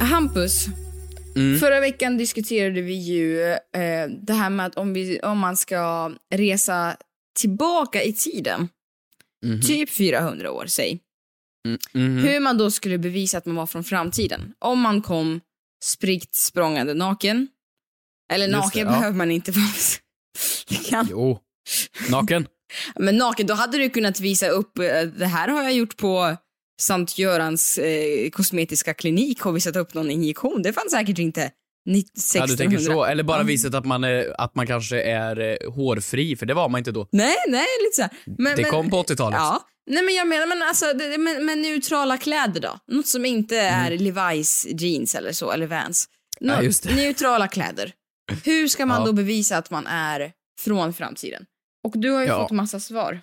Hampus, 0.09 0.67
Mm. 1.37 1.59
förra 1.59 1.81
veckan 1.81 2.19
diskuterade 2.19 2.81
vi 2.81 2.95
ju 2.95 3.43
eh, 3.53 4.09
det 4.23 4.33
här 4.33 4.50
med 4.50 4.67
att 4.67 4.75
om, 4.77 4.93
vi, 4.93 5.21
om 5.21 5.38
man 5.38 5.57
ska 5.57 6.12
resa 6.35 6.97
tillbaka 7.41 8.03
i 8.03 8.12
tiden, 8.12 8.69
Mhm. 9.47 9.61
typ 9.61 9.91
400 9.91 10.50
år, 10.53 10.67
säg. 10.67 11.00
Mm, 11.67 11.79
mhm. 11.95 12.25
Hur 12.25 12.41
man 12.41 12.59
då 12.59 12.71
skulle 12.71 12.99
bevisa 12.99 13.38
att 13.38 13.47
man 13.47 13.55
var 13.57 13.67
från 13.67 13.85
framtiden. 13.85 14.55
Om 14.59 14.81
man 14.81 15.03
kom 15.03 15.41
spritt 15.85 16.35
språngande 16.35 16.95
naken. 16.95 17.49
Eller 18.33 18.49
naken 18.49 18.87
det, 18.87 18.93
ja. 18.93 18.99
behöver 18.99 19.17
man 19.17 19.31
inte 19.31 19.53
vara. 19.53 19.67
Kan. 20.91 21.09
Jo. 21.11 21.38
Naken. 22.11 22.47
Men 22.97 23.17
naken, 23.17 23.47
då 23.47 23.55
hade 23.55 23.79
du 23.79 23.91
kunnat 23.91 24.21
visa 24.21 24.49
upp, 24.49 24.79
eh, 24.79 25.03
det 25.03 25.27
här 25.27 25.49
har 25.49 25.62
jag 25.62 25.73
gjort 25.75 25.97
på 25.97 26.37
Sankt 26.80 27.18
Görans 27.18 27.78
eh, 27.78 28.30
kosmetiska 28.30 28.94
klinik 28.94 29.47
och 29.47 29.56
visat 29.56 29.76
upp 29.76 29.94
någon 29.94 30.11
injektion. 30.11 30.62
Det 30.62 30.73
fanns 30.73 30.90
säkert 30.90 31.18
inte 31.18 31.42
1600. 31.90 32.40
Ja, 32.42 32.47
du 32.47 32.56
tänker 32.56 32.78
så. 32.78 33.04
Eller 33.04 33.23
bara 33.23 33.42
visat 33.42 33.75
att 33.75 33.85
man, 33.85 34.04
är, 34.04 34.40
att 34.40 34.54
man 34.54 34.66
kanske 34.66 35.02
är 35.02 35.40
eh, 35.40 35.73
hårfri, 35.73 36.37
för 36.37 36.47
det 36.47 36.54
var 36.54 36.68
man 36.68 36.78
inte 36.78 36.92
då. 36.92 37.08
Nej, 37.12 37.37
nej, 37.49 37.66
lite 37.85 38.02
så. 38.02 38.32
Men, 38.38 38.56
det 38.56 38.62
men, 38.62 38.70
kom 38.70 38.90
på 38.90 39.02
80-talet. 39.02 39.38
Ja. 39.38 39.64
Nej 39.90 40.02
men 40.02 40.14
jag 40.14 40.28
menar, 40.28 40.47
men 40.47 40.62
alltså, 40.62 40.92
det, 40.92 41.18
men, 41.18 41.44
men 41.47 41.62
neutrala 41.62 42.16
kläder 42.16 42.61
då? 42.61 42.78
Något 42.94 43.06
som 43.06 43.25
inte 43.25 43.56
är 43.58 43.90
Levi's 43.90 44.66
jeans 44.80 45.14
eller 45.14 45.32
så, 45.32 45.52
eller 45.52 45.66
Vans. 45.66 46.08
Nå- 46.40 46.52
Mm. 46.54 46.73
Ja. 46.85 46.94
Neutrala 46.94 47.49
kläder. 47.49 47.92
Hur 48.44 48.68
ska 48.68 48.87
man 48.87 49.00
Ja. 49.00 49.06
då 49.06 49.12
bevisa 49.12 49.56
att 49.56 49.70
man 49.70 49.87
är 49.87 50.32
från 50.61 50.92
framtiden? 50.92 51.44
Och 51.85 51.99
du 51.99 52.11
har 52.11 52.20
ju 52.20 52.26
Ja. 52.26 52.42
fått 52.42 52.50
massa 52.50 52.80
svar. 52.80 53.20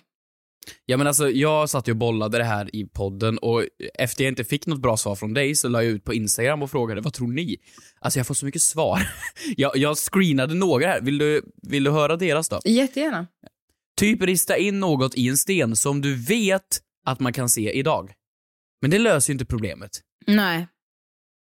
Ja 0.86 0.96
men 0.96 1.06
alltså 1.06 1.30
jag 1.30 1.70
satt 1.70 1.88
ju 1.88 1.92
och 1.92 1.96
bollade 1.96 2.38
det 2.38 2.44
här 2.44 2.76
i 2.76 2.84
podden 2.84 3.38
och 3.38 3.64
efter 3.94 4.24
jag 4.24 4.30
inte 4.30 4.44
fick 4.44 4.66
något 4.66 4.80
bra 4.80 4.96
svar 4.96 5.14
från 5.14 5.34
dig 5.34 5.54
så 5.54 5.68
la 5.68 5.82
jag 5.82 5.92
ut 5.92 6.04
på 6.04 6.14
Instagram 6.14 6.62
och 6.62 6.70
frågade 6.70 7.00
vad 7.00 7.12
tror 7.12 7.28
ni? 7.28 7.56
Alltså 8.00 8.18
jag 8.18 8.26
får 8.26 8.34
så 8.34 8.46
mycket 8.46 8.62
svar. 8.62 9.08
jag, 9.56 9.76
jag 9.76 9.96
screenade 9.96 10.54
några 10.54 10.86
här, 10.86 11.00
vill 11.00 11.18
du, 11.18 11.42
vill 11.62 11.84
du 11.84 11.90
höra 11.90 12.16
deras 12.16 12.48
då? 12.48 12.60
Jättegärna. 12.64 13.26
Typ 13.96 14.22
rista 14.22 14.56
in 14.56 14.80
något 14.80 15.14
i 15.14 15.28
en 15.28 15.36
sten 15.36 15.76
som 15.76 16.00
du 16.00 16.14
vet 16.14 16.80
att 17.06 17.20
man 17.20 17.32
kan 17.32 17.48
se 17.48 17.72
idag. 17.72 18.12
Men 18.82 18.90
det 18.90 18.98
löser 18.98 19.30
ju 19.30 19.32
inte 19.32 19.44
problemet. 19.44 19.90
Nej. 20.26 20.68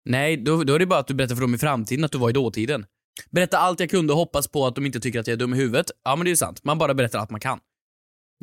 Nej, 0.05 0.37
då, 0.37 0.63
då 0.63 0.73
är 0.73 0.79
det 0.79 0.85
bara 0.85 0.99
att 0.99 1.07
du 1.07 1.13
berättar 1.13 1.35
för 1.35 1.41
dem 1.41 1.55
i 1.55 1.57
framtiden 1.57 2.05
att 2.05 2.11
du 2.11 2.17
var 2.17 2.29
i 2.29 2.33
dåtiden. 2.33 2.85
Berätta 3.31 3.57
allt 3.57 3.79
jag 3.79 3.89
kunde 3.89 4.13
och 4.13 4.19
hoppas 4.19 4.47
på 4.47 4.67
att 4.67 4.75
de 4.75 4.85
inte 4.85 4.99
tycker 4.99 5.19
att 5.19 5.27
jag 5.27 5.33
är 5.33 5.37
dum 5.37 5.53
i 5.53 5.57
huvudet. 5.57 5.91
Ja 6.03 6.15
men 6.15 6.25
det 6.25 6.29
är 6.29 6.31
ju 6.31 6.37
sant, 6.37 6.63
man 6.63 6.77
bara 6.77 6.93
berättar 6.93 7.19
allt 7.19 7.31
man 7.31 7.39
kan. 7.39 7.59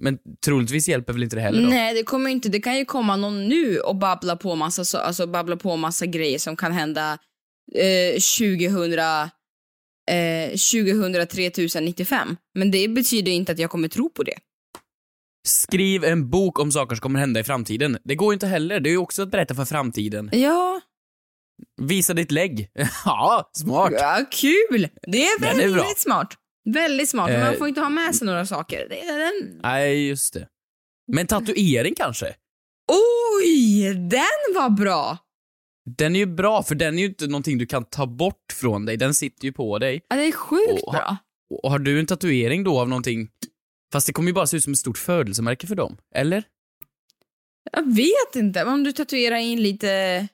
Men 0.03 0.19
troligtvis 0.45 0.89
hjälper 0.89 1.13
väl 1.13 1.23
inte 1.23 1.37
det 1.37 1.43
heller 1.43 1.63
då? 1.63 1.69
Nej, 1.69 1.95
det 1.95 2.03
kommer 2.03 2.31
inte. 2.31 2.49
Det 2.49 2.61
kan 2.61 2.79
ju 2.79 2.85
komma 2.85 3.17
någon 3.17 3.49
nu 3.49 3.81
och 3.81 3.97
babbla 3.97 4.37
på 4.37 4.55
massa, 4.55 4.85
så, 4.85 4.99
alltså 4.99 5.27
babbla 5.27 5.57
på 5.57 5.77
massa 5.77 6.07
grejer 6.07 6.39
som 6.39 6.57
kan 6.57 6.73
hända 6.73 7.19
eh, 7.75 8.13
2000, 8.39 8.99
eh, 10.11 10.49
2000 10.51 11.27
3095. 11.27 12.37
Men 12.55 12.71
det 12.71 12.89
betyder 12.89 13.33
inte 13.33 13.53
att 13.53 13.59
jag 13.59 13.71
kommer 13.71 13.89
tro 13.89 14.11
på 14.11 14.23
det. 14.23 14.39
Skriv 15.49 16.05
en 16.05 16.31
bok 16.31 16.59
om 16.59 16.73
saker 16.73 16.97
som 16.97 17.01
kommer 17.01 17.21
hända 17.21 17.41
i 17.41 17.45
framtiden. 17.45 17.99
Det 18.05 18.15
går 18.15 18.33
ju 18.33 18.35
inte 18.35 18.47
heller, 18.47 18.81
det 18.81 18.89
är 18.89 18.93
ju 18.93 18.97
också 18.97 19.23
att 19.23 19.31
berätta 19.31 19.55
för 19.55 19.65
framtiden. 19.65 20.31
Ja, 20.33 20.81
Visa 21.83 22.15
ditt 22.15 22.31
lägg. 22.31 22.71
ja, 23.05 23.51
smart. 23.53 23.93
ja 23.97 24.25
kul! 24.31 24.89
Det 25.03 25.23
är 25.25 25.37
är 25.37 25.41
väldigt 25.41 25.75
bra. 25.75 25.85
smart. 25.97 26.35
Väldigt 26.65 27.09
smart. 27.09 27.31
Men 27.31 27.41
Eh. 27.41 27.47
man 27.47 27.57
får 27.57 27.69
inte 27.69 27.81
ha 27.81 27.89
med 27.89 28.15
sig 28.15 28.27
några 28.27 28.47
saker. 28.47 28.87
Det 28.89 29.01
är 29.01 29.19
den... 29.19 29.61
Nej, 29.63 30.09
just 30.09 30.35
det. 30.35 30.49
Men 31.13 31.27
tatuering 31.27 31.95
kanske? 31.95 32.35
Oj, 33.43 33.95
den 33.95 34.55
var 34.55 34.71
bra! 34.71 35.19
Den 35.99 36.17
är 36.17 36.21
ju 36.21 36.27
bra, 36.27 36.63
för 36.63 36.75
den 36.75 36.95
är 36.99 37.03
ju 37.03 37.09
inte 37.09 37.27
någonting 37.27 37.59
du 37.59 37.67
kan 37.67 37.85
ta 37.85 38.07
bort 38.07 38.53
från 38.53 38.85
dig. 38.87 38.97
Den 38.97 39.15
sitter 39.15 39.45
ju 39.45 39.53
på 39.53 39.79
dig. 39.79 40.01
Ja, 40.09 40.17
det 40.17 40.23
är 40.25 40.33
sjukt 40.33 40.83
Och- 40.83 40.93
bra. 40.93 41.17
Och 41.63 41.71
har 41.71 41.79
du 41.79 41.99
en 42.01 42.07
tatuering 42.07 42.65
då 42.65 42.81
av 42.81 42.89
någonting? 42.89 43.29
Fast 43.93 44.07
det 44.07 44.13
kommer 44.13 44.29
ju 44.29 44.33
bara 44.35 44.47
se 44.47 44.57
ut 44.57 44.65
som 44.65 44.73
ett 44.73 44.79
stort 44.79 44.99
födelsemärke 44.99 45.67
för 45.67 45.75
dem. 45.75 45.97
Eller? 46.15 46.45
Jag 47.73 47.95
vet 47.95 48.37
inte. 48.37 48.65
Om 48.65 48.85
du 48.85 48.93
tatuerar 48.93 49.37
in 49.37 49.63
lite... 49.63 50.29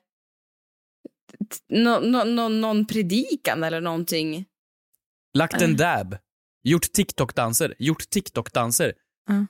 Nå, 1.69 1.99
nå, 1.99 2.23
nå, 2.23 2.49
någon 2.49 2.85
predikan 2.85 3.63
eller 3.63 3.81
någonting. 3.81 4.45
Lagt 5.37 5.61
en 5.61 5.77
dab. 5.77 6.17
Gjort 6.63 6.91
TikTok-danser. 6.91 7.75
Gjort 7.79 8.09
TikTok-danser. 8.09 8.93
Ja. 9.27 9.45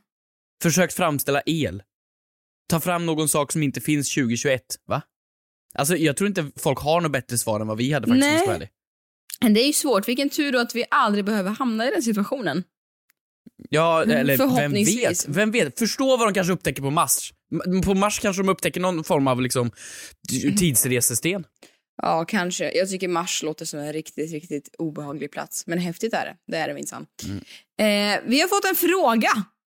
Försökt 0.63 0.93
framställa 0.93 1.41
el. 1.45 1.83
Ta 2.69 2.79
fram 2.79 3.05
någon 3.05 3.29
sak 3.29 3.51
som 3.51 3.63
inte 3.63 3.81
finns 3.81 4.13
2021. 4.13 4.61
Va? 4.87 5.01
Alltså, 5.73 5.95
jag 5.97 6.17
tror 6.17 6.27
inte 6.27 6.51
folk 6.55 6.79
har 6.79 7.01
något 7.01 7.11
bättre 7.11 7.37
svar 7.37 7.59
än 7.59 7.67
vad 7.67 7.77
vi 7.77 7.91
hade 7.93 8.07
faktiskt. 8.07 8.47
ärlig. 8.47 8.69
Men 9.41 9.53
det 9.53 9.63
är 9.63 9.67
ju 9.67 9.73
svårt. 9.73 10.07
Vilken 10.07 10.29
tur 10.29 10.51
då 10.51 10.59
att 10.59 10.75
vi 10.75 10.85
aldrig 10.91 11.25
behöver 11.25 11.51
hamna 11.51 11.87
i 11.87 11.91
den 11.91 12.03
situationen. 12.03 12.63
Ja, 13.69 14.03
Mm, 14.03 14.17
eller 14.17 14.37
vem 14.55 14.71
vet? 14.73 15.27
Vem 15.27 15.51
vet? 15.51 15.79
Förstå 15.79 16.17
vad 16.17 16.27
de 16.27 16.33
kanske 16.33 16.53
upptäcker 16.53 16.81
på 16.81 16.89
Mars. 16.89 17.33
På 17.83 17.93
Mars 17.93 18.19
kanske 18.19 18.41
de 18.43 18.49
upptäcker 18.49 18.79
någon 18.79 19.03
form 19.03 19.27
av 19.27 19.41
liksom 19.41 19.71
tidsresesten. 20.57 21.43
Ja, 22.01 22.25
kanske. 22.25 22.71
Jag 22.77 22.89
tycker 22.89 23.07
Mars 23.07 23.43
låter 23.43 23.65
som 23.65 23.79
en 23.79 23.93
riktigt, 23.93 24.31
riktigt 24.31 24.75
obehaglig 24.77 25.31
plats. 25.31 25.67
Men 25.67 25.79
häftigt 25.79 26.13
är 26.13 26.25
det. 26.25 26.35
Det 26.51 26.57
är 26.57 26.67
det 26.67 26.73
minsann. 26.73 27.05
Eh, 27.79 28.19
vi 28.25 28.41
har 28.41 28.47
fått 28.47 28.65
en 28.65 28.75
fråga. 28.75 29.29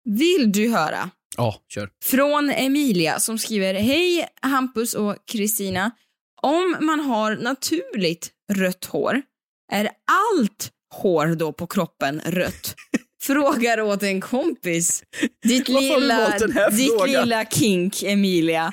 Vill 0.04 0.52
du 0.52 0.70
höra? 0.70 1.10
Ja, 1.38 1.56
kör. 1.74 1.90
Från 2.04 2.50
Emilia 2.50 3.20
som 3.20 3.38
skriver 3.38 3.74
Hej 3.74 4.28
Hampus 4.42 4.94
och 4.94 5.16
Kristina. 5.32 5.92
Om 6.42 6.78
man 6.82 7.00
har 7.00 7.36
naturligt 7.36 8.30
rött 8.54 8.86
hår, 8.86 9.22
är 9.72 9.90
allt 10.12 10.72
hår 10.96 11.36
då 11.36 11.54
på 11.54 11.68
kroppen 11.68 12.22
rött? 12.26 12.76
Frågar 13.24 13.82
åt 13.82 14.04
en 14.04 14.22
kompis. 14.22 15.04
Ditt 15.44 15.68
lilla, 15.70 16.38
ditt 16.72 17.08
lilla 17.08 17.46
kink, 17.46 18.04
Emilia. 18.04 18.72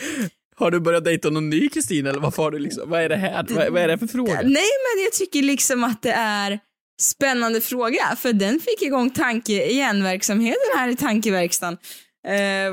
Har 0.59 0.71
du 0.71 0.81
börjat 0.81 1.05
dejta 1.05 1.31
någon 1.31 1.51
ny 1.51 1.69
Kristina 1.69 2.11
eller 2.11 2.21
varför 2.21 2.43
har 2.43 2.51
du 2.51 2.59
liksom, 2.59 2.91
vad 2.91 3.03
är 3.03 3.09
det 3.09 3.17
här? 3.17 3.47
Vad, 3.49 3.73
vad 3.73 3.83
är 3.83 3.89
det 3.89 3.99
för 3.99 4.07
fråga? 4.07 4.35
Nej, 4.35 4.43
men 4.53 5.05
jag 5.05 5.13
tycker 5.13 5.43
liksom 5.43 5.85
att 5.85 6.03
det 6.03 6.13
är 6.13 6.59
spännande 7.01 7.61
fråga, 7.61 8.17
för 8.17 8.33
den 8.33 8.61
fick 8.61 8.83
igång 8.83 9.11
tanke 9.11 9.67
igen-verksamheten 9.71 10.77
här 10.77 10.89
i 10.89 10.97
tankeverkstan. 10.97 11.73
Eh, 12.29 12.73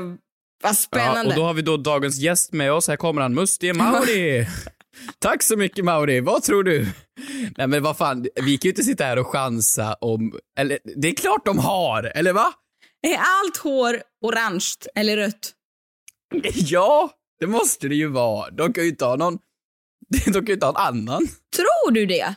vad 0.62 0.70
Ja, 0.70 0.74
spännande. 0.74 1.30
och 1.30 1.36
då 1.36 1.44
har 1.44 1.54
vi 1.54 1.62
då 1.62 1.76
dagens 1.76 2.18
gäst 2.18 2.52
med 2.52 2.72
oss. 2.72 2.88
Här 2.88 2.96
kommer 2.96 3.22
han, 3.22 3.34
Musti 3.34 3.72
Mauri. 3.72 4.46
Tack 5.18 5.42
så 5.42 5.56
mycket 5.56 5.84
Mauri. 5.84 6.20
Vad 6.20 6.42
tror 6.42 6.64
du? 6.64 6.86
Nej 7.56 7.66
men 7.66 7.82
vad 7.82 7.96
fan, 7.96 8.22
vi 8.22 8.58
kan 8.58 8.68
ju 8.68 8.70
inte 8.70 8.82
sitta 8.82 9.04
här 9.04 9.18
och 9.18 9.26
chansa 9.26 9.94
om, 9.94 10.38
eller 10.58 10.78
det 10.96 11.08
är 11.08 11.14
klart 11.14 11.44
de 11.46 11.58
har, 11.58 12.12
eller 12.14 12.32
va? 12.32 12.52
Är 13.06 13.16
allt 13.16 13.56
hår 13.56 14.02
orange 14.24 14.66
eller 14.94 15.16
rött? 15.16 15.52
Ja, 16.54 17.10
det 17.40 17.46
måste 17.46 17.88
det 17.88 17.94
ju 17.94 18.06
vara. 18.08 18.50
De 18.50 18.72
kan 18.72 18.84
ju 18.84 18.90
inte 18.90 19.04
ha 19.04 19.16
någon, 19.16 19.38
de 20.26 20.32
kan 20.32 20.46
ju 20.46 20.52
inte 20.52 20.66
ha 20.66 20.70
en 20.88 20.94
annan. 20.96 21.26
Tror 21.56 21.90
du 21.90 22.06
det? 22.06 22.34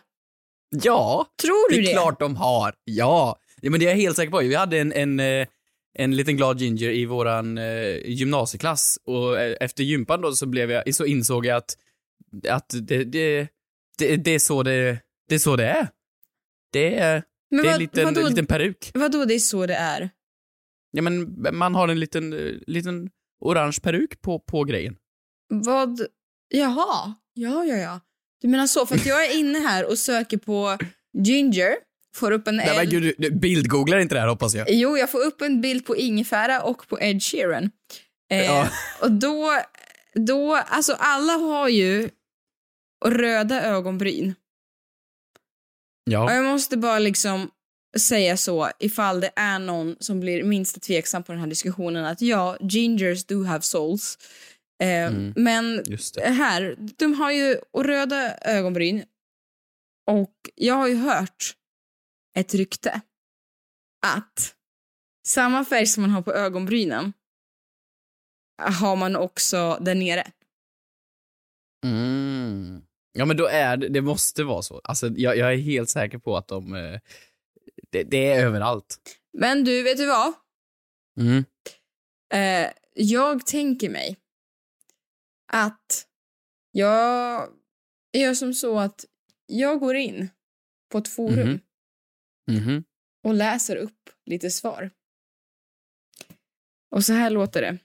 Ja, 0.70 1.26
Tror 1.42 1.70
det 1.70 1.76
du 1.76 1.82
är 1.82 1.86
det? 1.88 1.94
klart 1.94 2.20
de 2.20 2.36
har. 2.36 2.74
Ja. 2.84 3.40
ja, 3.62 3.70
men 3.72 3.80
det 3.80 3.86
är 3.86 3.90
jag 3.90 3.96
helt 3.98 4.16
säker 4.16 4.32
på. 4.32 4.40
Vi 4.40 4.56
hade 4.56 4.80
en, 4.80 4.94
en, 4.94 5.20
eh, 5.20 5.48
en 5.94 6.16
liten 6.16 6.38
glad 6.38 6.62
ginger 6.62 6.90
i 6.90 7.06
våran 7.06 7.58
eh, 7.58 7.98
gymnasieklass 8.10 9.00
och 9.06 9.40
eh, 9.40 9.58
efter 9.60 9.84
gympan 9.84 10.22
då 10.22 10.32
så 10.32 10.46
blev 10.46 10.72
jag, 10.72 10.96
så 10.96 11.06
insåg 11.06 11.46
jag 11.46 11.58
att, 11.58 11.78
att 12.50 12.70
det, 12.82 13.04
det, 13.04 13.48
det, 13.98 14.16
det 14.16 14.32
är 14.32 14.40
så 14.40 14.64
det, 14.64 15.00
det 15.30 15.36
är 15.36 15.40
så 15.40 15.56
det 15.56 15.66
är. 15.66 15.88
Det 16.72 16.96
är, 17.00 17.24
Men 17.52 17.64
det 17.64 17.70
är 17.70 17.74
en 17.74 17.80
liten, 17.80 18.06
vadå, 18.06 18.28
liten 18.28 18.46
peruk. 18.46 18.92
vadå 18.94 19.26
det 19.26 19.34
är 19.34 19.40
så 19.40 19.66
det 19.66 19.76
är? 19.76 20.10
Ja 20.92 21.02
men 21.02 21.36
man 21.58 21.76
har 21.76 21.88
en 21.88 22.00
liten, 22.00 22.30
liten 22.68 23.10
orange 23.40 23.78
peruk 23.82 24.22
på, 24.22 24.40
på 24.40 24.64
grejen. 24.64 24.96
Vad? 25.50 26.02
Jaha. 26.50 27.14
Ja, 27.34 27.66
ja, 27.66 27.76
ja. 27.76 28.00
Du 28.42 28.48
menar 28.48 28.68
så, 28.68 28.86
för 28.86 28.96
att 28.96 29.06
jag 29.06 29.26
är 29.26 29.38
inne 29.40 29.60
här 29.60 29.86
och 29.90 29.98
söker 29.98 30.38
på 30.38 30.78
ginger, 31.18 31.76
får 32.16 32.32
upp 32.32 32.48
en... 32.48 32.56
Nej 32.56 32.76
men 32.78 32.90
gud, 32.90 33.16
du- 33.18 33.32
bildgooglar 33.32 33.98
inte 34.00 34.16
det 34.16 34.22
här 34.22 34.28
hoppas 34.28 34.56
jag. 34.56 34.68
Jo, 34.70 34.98
jag 34.98 35.12
får 35.12 35.20
upp 35.26 35.42
en 35.42 35.62
bild 35.62 35.86
på 35.86 35.96
ingefära 35.98 36.62
och 36.64 36.88
på 36.88 37.00
Ed 37.02 37.24
Sheeran. 37.24 37.72
Eh, 38.32 38.46
Ja. 38.46 38.68
Och 39.02 39.12
då, 39.12 39.62
då, 40.14 40.56
alltså 40.56 40.94
alla 41.00 41.34
har 41.34 41.68
ju 41.70 42.10
röda 43.06 43.62
ögonbryn. 43.64 44.30
Och 46.08 46.14
Ja. 46.14 46.34
jag 46.34 46.44
måste 46.46 46.78
bara 46.78 47.00
liksom 47.00 47.52
säga 47.98 48.38
så, 48.38 48.70
ifall 48.80 49.20
det 49.22 49.32
är 49.36 49.60
någon 49.60 49.96
som 50.00 50.20
blir 50.20 50.44
minsta 50.44 50.80
tveksam 50.80 51.24
på 51.24 51.32
den 51.32 51.42
här 51.42 51.48
diskussionen, 51.48 52.06
att 52.06 52.22
ja, 52.22 52.58
gingers 52.62 53.26
do 53.26 53.44
have 53.44 53.62
souls. 53.62 54.18
Eh, 54.84 54.90
Mm. 54.90 55.34
Men 55.36 55.84
här, 56.24 56.76
de 56.98 57.14
har 57.14 57.32
ju 57.32 57.58
röda 57.78 58.38
ögonbryn 58.38 59.04
och 60.08 60.34
jag 60.56 60.76
har 60.76 60.88
ju 60.88 60.96
hört 60.96 61.56
ett 62.38 62.54
rykte 62.54 63.02
att 64.06 64.56
samma 65.28 65.66
färg 65.66 65.86
som 65.88 66.02
man 66.02 66.10
har 66.10 66.22
på 66.22 66.34
ögonbrynen 66.34 67.14
har 68.62 68.96
man 68.96 69.16
också 69.16 69.78
där 69.82 69.96
nere. 69.96 70.32
Mm. 71.86 72.82
Ja 73.14 73.26
men 73.26 73.38
då 73.38 73.46
är 73.48 73.78
det, 73.78 73.90
det 73.90 74.02
måste 74.02 74.44
vara 74.44 74.62
så. 74.62 74.82
Alltså 74.84 75.08
jag, 75.08 75.38
jag 75.38 75.54
är 75.54 75.58
helt 75.58 75.90
säker 75.90 76.18
på 76.18 76.38
att 76.38 76.48
de, 76.48 76.76
eh, 76.76 77.00
det, 77.92 78.04
det 78.04 78.32
är 78.32 78.46
överallt. 78.46 78.98
Men 79.38 79.64
du, 79.64 79.84
vet 79.84 79.98
du 79.98 80.06
vad? 80.06 80.34
Mm. 81.20 81.46
Eh, 82.34 82.72
jag 82.94 83.46
tänker 83.46 83.90
mig 83.90 84.18
att 85.52 86.06
jag 86.72 87.50
gör 88.18 88.34
som 88.34 88.54
så 88.54 88.80
att 88.80 89.06
jag 89.46 89.80
går 89.80 89.96
in 89.96 90.30
på 90.92 90.98
ett 90.98 91.08
forum 91.08 91.60
Mhm. 92.48 92.64
Mhm. 92.64 92.84
och 93.24 93.34
läser 93.34 93.76
upp 93.76 94.10
lite 94.26 94.52
svar. 94.52 94.92
Och 96.96 97.04
så 97.06 97.14
här 97.14 97.30
låter 97.30 97.62
det. 97.62 97.78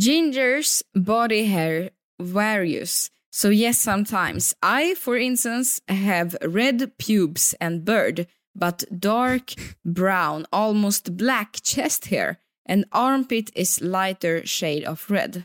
Gingers 0.00 0.82
body 0.92 1.44
hair 1.44 1.90
varies. 2.22 3.10
So 3.30 3.52
yes, 3.52 3.82
sometimes. 3.82 4.56
I, 4.82 4.94
for 4.96 5.16
instance, 5.16 5.82
have 5.88 6.38
red 6.40 6.96
pubes 7.06 7.54
and 7.60 7.84
bird, 7.84 8.26
but 8.54 8.84
dark 8.90 9.54
brown, 9.82 10.46
almost 10.50 11.16
black 11.16 11.56
chest 11.62 12.06
hair, 12.06 12.36
and 12.68 12.84
armpit 12.90 13.50
is 13.54 13.80
lighter 13.80 14.42
shade 14.46 14.84
of 14.88 15.10
red. 15.10 15.42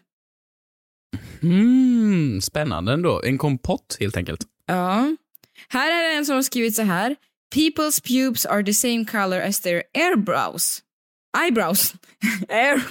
Mm, 1.44 2.42
spännande 2.42 2.94
ändå. 2.94 3.22
En 3.24 3.38
kompott 3.38 3.98
helt 4.00 4.18
enkelt. 4.18 4.42
Ja. 4.66 5.16
Här 5.70 5.92
är 5.92 6.10
det 6.10 6.18
en 6.18 6.26
som 6.26 6.36
har 6.36 6.42
skrivit 6.42 6.76
så 6.76 6.82
här. 6.82 7.16
People's 7.56 8.02
pubes 8.08 8.46
are 8.46 8.64
the 8.64 8.74
same 8.74 9.06
color 9.06 9.42
as 9.42 9.60
their 9.62 9.84
eyebrows. 9.94 10.82
Eyebrows. 11.44 11.94
Air, 12.50 12.84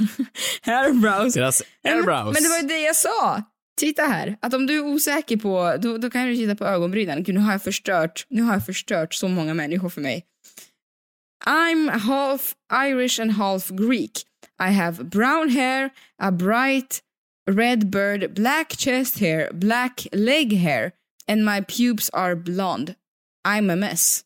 airbrows. 0.63 1.35
Deras 1.35 1.63
Nej, 1.85 1.95
men-. 1.95 2.25
Men 2.25 2.43
det 2.43 2.49
var 2.49 2.61
ju 2.63 2.69
det 2.69 2.81
jag 2.81 2.97
sa. 2.97 3.43
Titta 3.79 4.03
här, 4.03 4.37
att 4.41 4.55
om 4.55 4.67
du 4.67 4.77
är 4.77 4.85
osäker 4.85 5.37
på, 5.37 5.77
då, 5.81 5.99
då 5.99 6.11
kan 6.11 6.27
du 6.27 6.37
titta 6.37 6.55
på 6.55 6.65
ögonbrynen. 6.65 7.23
Gud, 7.23 7.35
nu 7.35 7.41
har 7.41 7.53
jag 7.53 7.63
förstört, 7.63 8.27
nu 8.29 8.43
har 8.43 8.53
jag 8.53 8.67
förstört 8.67 9.15
så 9.15 9.29
många 9.29 9.55
människor 9.55 9.89
för 9.89 10.01
mig. 10.01 10.25
I'm 11.47 11.91
half 11.91 12.55
Irish 12.73 13.21
and 13.21 13.33
half 13.33 13.69
Greek. 13.69 14.25
I 14.59 14.73
have 14.73 15.05
brown 15.05 15.49
hair, 15.49 15.91
a 16.23 16.31
bright 16.31 17.03
red 17.47 17.91
bird, 17.91 18.35
black 18.35 18.73
chest 18.79 19.19
hair, 19.19 19.53
black 19.53 20.07
leg 20.13 20.53
hair, 20.53 20.93
and 21.29 21.45
my 21.45 21.61
pubes 21.61 22.11
are 22.13 22.35
blonde. 22.35 22.95
I'm 23.47 23.71
a 23.71 23.77
mess. 23.77 24.25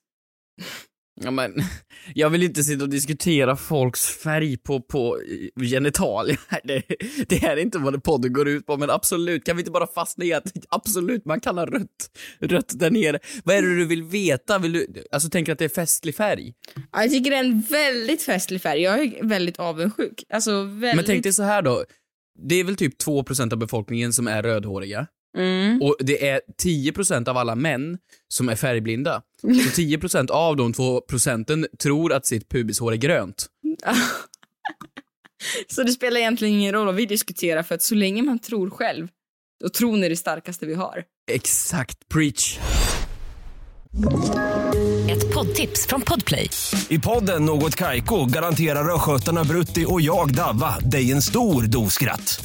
Ja, 1.25 1.31
men, 1.31 1.55
jag 2.15 2.31
vill 2.31 2.43
inte 2.43 2.63
sitta 2.65 2.85
och 2.85 2.91
diskutera 2.91 3.57
folks 3.57 4.07
färg 4.07 4.57
på, 4.57 4.81
på 4.81 5.19
genitalier. 5.57 6.39
Det, 6.65 6.83
det 7.29 7.37
här 7.37 7.57
är 7.57 7.61
inte 7.61 7.79
vad 7.79 8.05
podden 8.05 8.33
går 8.33 8.49
ut 8.49 8.67
på, 8.67 8.77
men 8.77 8.91
absolut, 8.91 9.45
kan 9.45 9.57
vi 9.57 9.61
inte 9.61 9.71
bara 9.71 9.87
fastna 9.87 10.25
i 10.25 10.33
att 10.33 10.53
absolut, 10.69 11.25
man 11.25 11.41
kan 11.41 11.59
ha 11.59 11.67
rött, 11.67 12.11
rött 12.41 12.79
där 12.79 12.91
nere. 12.91 13.19
Vad 13.45 13.57
är 13.57 13.63
det 13.63 13.77
du 13.77 13.85
vill 13.85 14.03
veta? 14.03 14.59
Vill 14.59 14.73
du, 14.73 14.87
alltså 15.13 15.29
tänker 15.29 15.53
att 15.53 15.59
det 15.59 15.65
är 15.65 15.69
festlig 15.69 16.17
färg? 16.17 16.55
Ja, 16.93 17.03
Jag 17.03 17.11
tycker 17.11 17.31
det 17.31 17.37
är 17.37 17.45
en 17.45 17.61
väldigt 17.61 18.23
festlig 18.23 18.63
färg. 18.63 18.83
Jag 18.83 19.01
är 19.01 19.25
väldigt 19.25 19.59
avundsjuk. 19.59 20.25
Alltså 20.33 20.63
väldigt... 20.63 20.97
Men 20.97 21.05
tänk 21.05 21.23
dig 21.23 21.33
så 21.33 21.43
här 21.43 21.63
då, 21.63 21.85
det 22.49 22.55
är 22.55 22.65
väl 22.65 22.77
typ 22.77 23.03
2% 23.03 23.53
av 23.53 23.59
befolkningen 23.59 24.13
som 24.13 24.29
är 24.29 24.43
rödhåriga. 24.43 25.07
Mm. 25.39 25.83
Och 25.83 25.97
det 26.01 26.29
är 26.29 26.41
10% 26.63 27.29
av 27.29 27.37
alla 27.37 27.55
män 27.55 27.99
som 28.29 28.49
är 28.49 28.57
färgblinda. 28.57 29.23
Så 29.41 29.49
10% 29.81 30.31
av 30.31 30.57
de 30.57 30.73
2% 30.73 31.67
tror 31.83 32.13
att 32.13 32.27
sitt 32.27 32.49
pubishår 32.49 32.93
är 32.93 32.97
grönt. 32.97 33.47
Så 35.69 35.83
det 35.83 35.93
spelar 35.93 36.21
egentligen 36.21 36.55
ingen 36.55 36.73
roll 36.73 36.87
vad 36.87 36.95
vi 36.95 37.07
diskuterar 37.07 37.63
för 37.63 37.75
att 37.75 37.83
så 37.83 37.95
länge 37.95 38.23
man 38.23 38.39
tror 38.39 38.71
själv, 38.71 39.09
då 39.63 39.69
tron 39.69 40.05
är 40.05 40.09
det 40.09 40.17
starkaste 40.17 40.67
vi 40.67 40.75
har. 40.75 41.05
Exakt, 41.31 42.09
preach. 42.09 42.59
Ett 45.11 45.35
poddtips 45.35 45.87
från 45.87 46.01
Podplay. 46.01 46.51
I 46.89 46.99
podden 46.99 47.45
Något 47.45 47.77
Kaiko 47.77 48.25
garanterar 48.27 48.95
östgötarna 48.95 49.45
Brutti 49.45 49.85
och 49.89 50.01
jag, 50.01 50.35
Davva, 50.35 50.79
dig 50.79 51.13
en 51.13 51.23
stor 51.23 51.63
dos 51.63 51.93
skratt. 51.93 52.45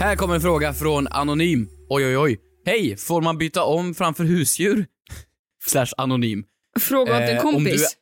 Här 0.00 0.16
kommer 0.16 0.34
en 0.34 0.40
fråga 0.40 0.72
från 0.72 1.08
Anonym. 1.08 1.68
Oj, 1.88 2.06
oj, 2.06 2.16
oj. 2.18 2.40
Hej, 2.66 2.96
får 2.96 3.22
man 3.22 3.38
byta 3.38 3.62
om 3.64 3.94
framför 3.94 4.24
husdjur? 4.24 4.86
Slash 5.66 5.86
anonym. 5.96 6.44
Fråga 6.80 7.14
åt 7.16 7.20
en 7.22 7.36
Eh, 7.36 7.46
om 7.46 7.52
kompis. 7.52 7.80
du- 7.94 8.00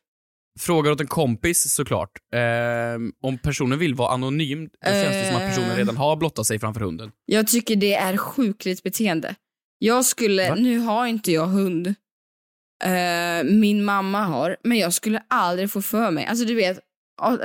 Frågar 0.61 0.91
åt 0.91 1.01
en 1.01 1.07
kompis 1.07 1.73
såklart. 1.73 2.11
Ehm, 2.35 3.11
om 3.23 3.37
personen 3.37 3.79
vill 3.79 3.95
vara 3.95 4.09
anonym, 4.13 4.65
då 4.85 4.91
känns 4.91 5.13
det 5.13 5.27
som 5.27 5.35
att 5.35 5.49
personen 5.49 5.71
Eh. 5.71 5.77
redan 5.77 5.97
har 5.97 6.15
blottat 6.15 6.45
sig 6.47 6.59
framför 6.59 6.81
hunden. 6.81 7.11
Jag 7.25 7.47
tycker 7.47 7.75
det 7.75 7.93
är 7.93 8.17
sjukligt 8.17 8.83
beteende. 8.83 9.35
Jag 9.77 10.05
skulle, 10.05 10.49
Va? 10.49 10.55
nu 10.55 10.79
har 10.79 11.07
inte 11.07 11.31
jag 11.31 11.45
hund. 11.47 11.87
Eh, 12.83 13.43
min 13.43 13.83
mamma 13.83 14.23
har, 14.23 14.57
men 14.63 14.77
jag 14.77 14.93
skulle 14.93 15.23
aldrig 15.27 15.71
få 15.71 15.81
för 15.81 16.11
mig. 16.11 16.25
Alltså 16.25 16.45
du 16.45 16.55
vet, 16.55 16.79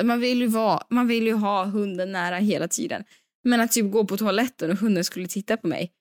man 0.03 0.21
vill 0.21 0.41
ju, 0.41 0.47
vara, 0.47 0.83
man 0.91 1.07
vill 1.09 1.27
ju 1.27 1.33
ha 1.35 1.65
hunden 1.65 2.13
nära 2.13 2.37
hela 2.37 2.69
tiden. 2.69 3.05
Men 3.45 3.61
att 3.61 3.73
typ 3.73 3.93
gå 3.93 4.05
på 4.05 4.17
toaletten 4.17 4.71
och 4.71 4.77
hunden 4.77 5.05
skulle 5.05 5.27
titta 5.29 5.57
på 5.57 5.67
mig. 5.67 5.93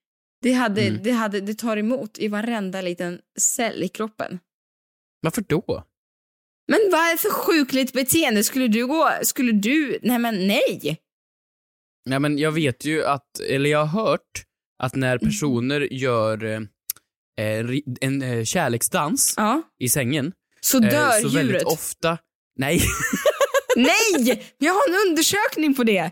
Det, 0.42 0.54
hade, 0.54 0.82
Mm. 0.82 1.04
det, 1.04 1.12
hade, 1.12 1.42
det 1.42 1.54
tar 1.54 1.78
emot 1.78 2.18
i 2.20 2.28
varenda 2.28 2.82
liten 2.82 3.20
cell 3.40 3.84
i 3.84 3.88
kroppen. 3.88 4.40
Varför 5.22 5.42
då? 5.48 5.84
Men 6.68 6.80
vad 6.92 7.02
är 7.02 7.12
det 7.12 7.18
för 7.18 7.30
sjukligt 7.30 7.94
beteende? 7.94 8.44
Skulle 8.44 8.68
du 8.68 8.88
gå, 8.88 9.12
skulle 9.24 9.52
du, 9.52 10.00
nej 10.02 10.20
men 10.20 10.48
nej. 10.48 10.98
Nej 12.10 12.20
men 12.20 12.38
jag 12.38 12.52
vet 12.52 12.86
ju 12.86 13.06
att, 13.06 13.40
eller 13.40 13.70
jag 13.70 13.86
har 13.86 14.04
hört 14.06 14.44
att 14.84 14.96
när 14.96 15.16
Mm. 15.16 15.20
personer 15.20 15.94
gör 15.94 16.44
eh, 16.44 16.62
eh, 17.48 17.66
en 18.02 18.22
eh, 18.22 18.44
kärleksdans 18.44 19.34
Ja, 19.38 19.62
i 19.80 19.90
sängen, 19.90 20.34
så 20.62 20.78
eh, 20.84 20.90
dör 20.90 21.12
så 21.12 21.28
djuret. 21.28 21.36
väldigt 21.36 21.64
ofta, 21.64 22.18
nej, 22.60 22.82
Nej! 23.76 24.54
Jag 24.58 24.74
har 24.74 24.90
en 24.90 25.10
undersökning 25.10 25.76
på 25.76 25.84
det. 25.84 26.12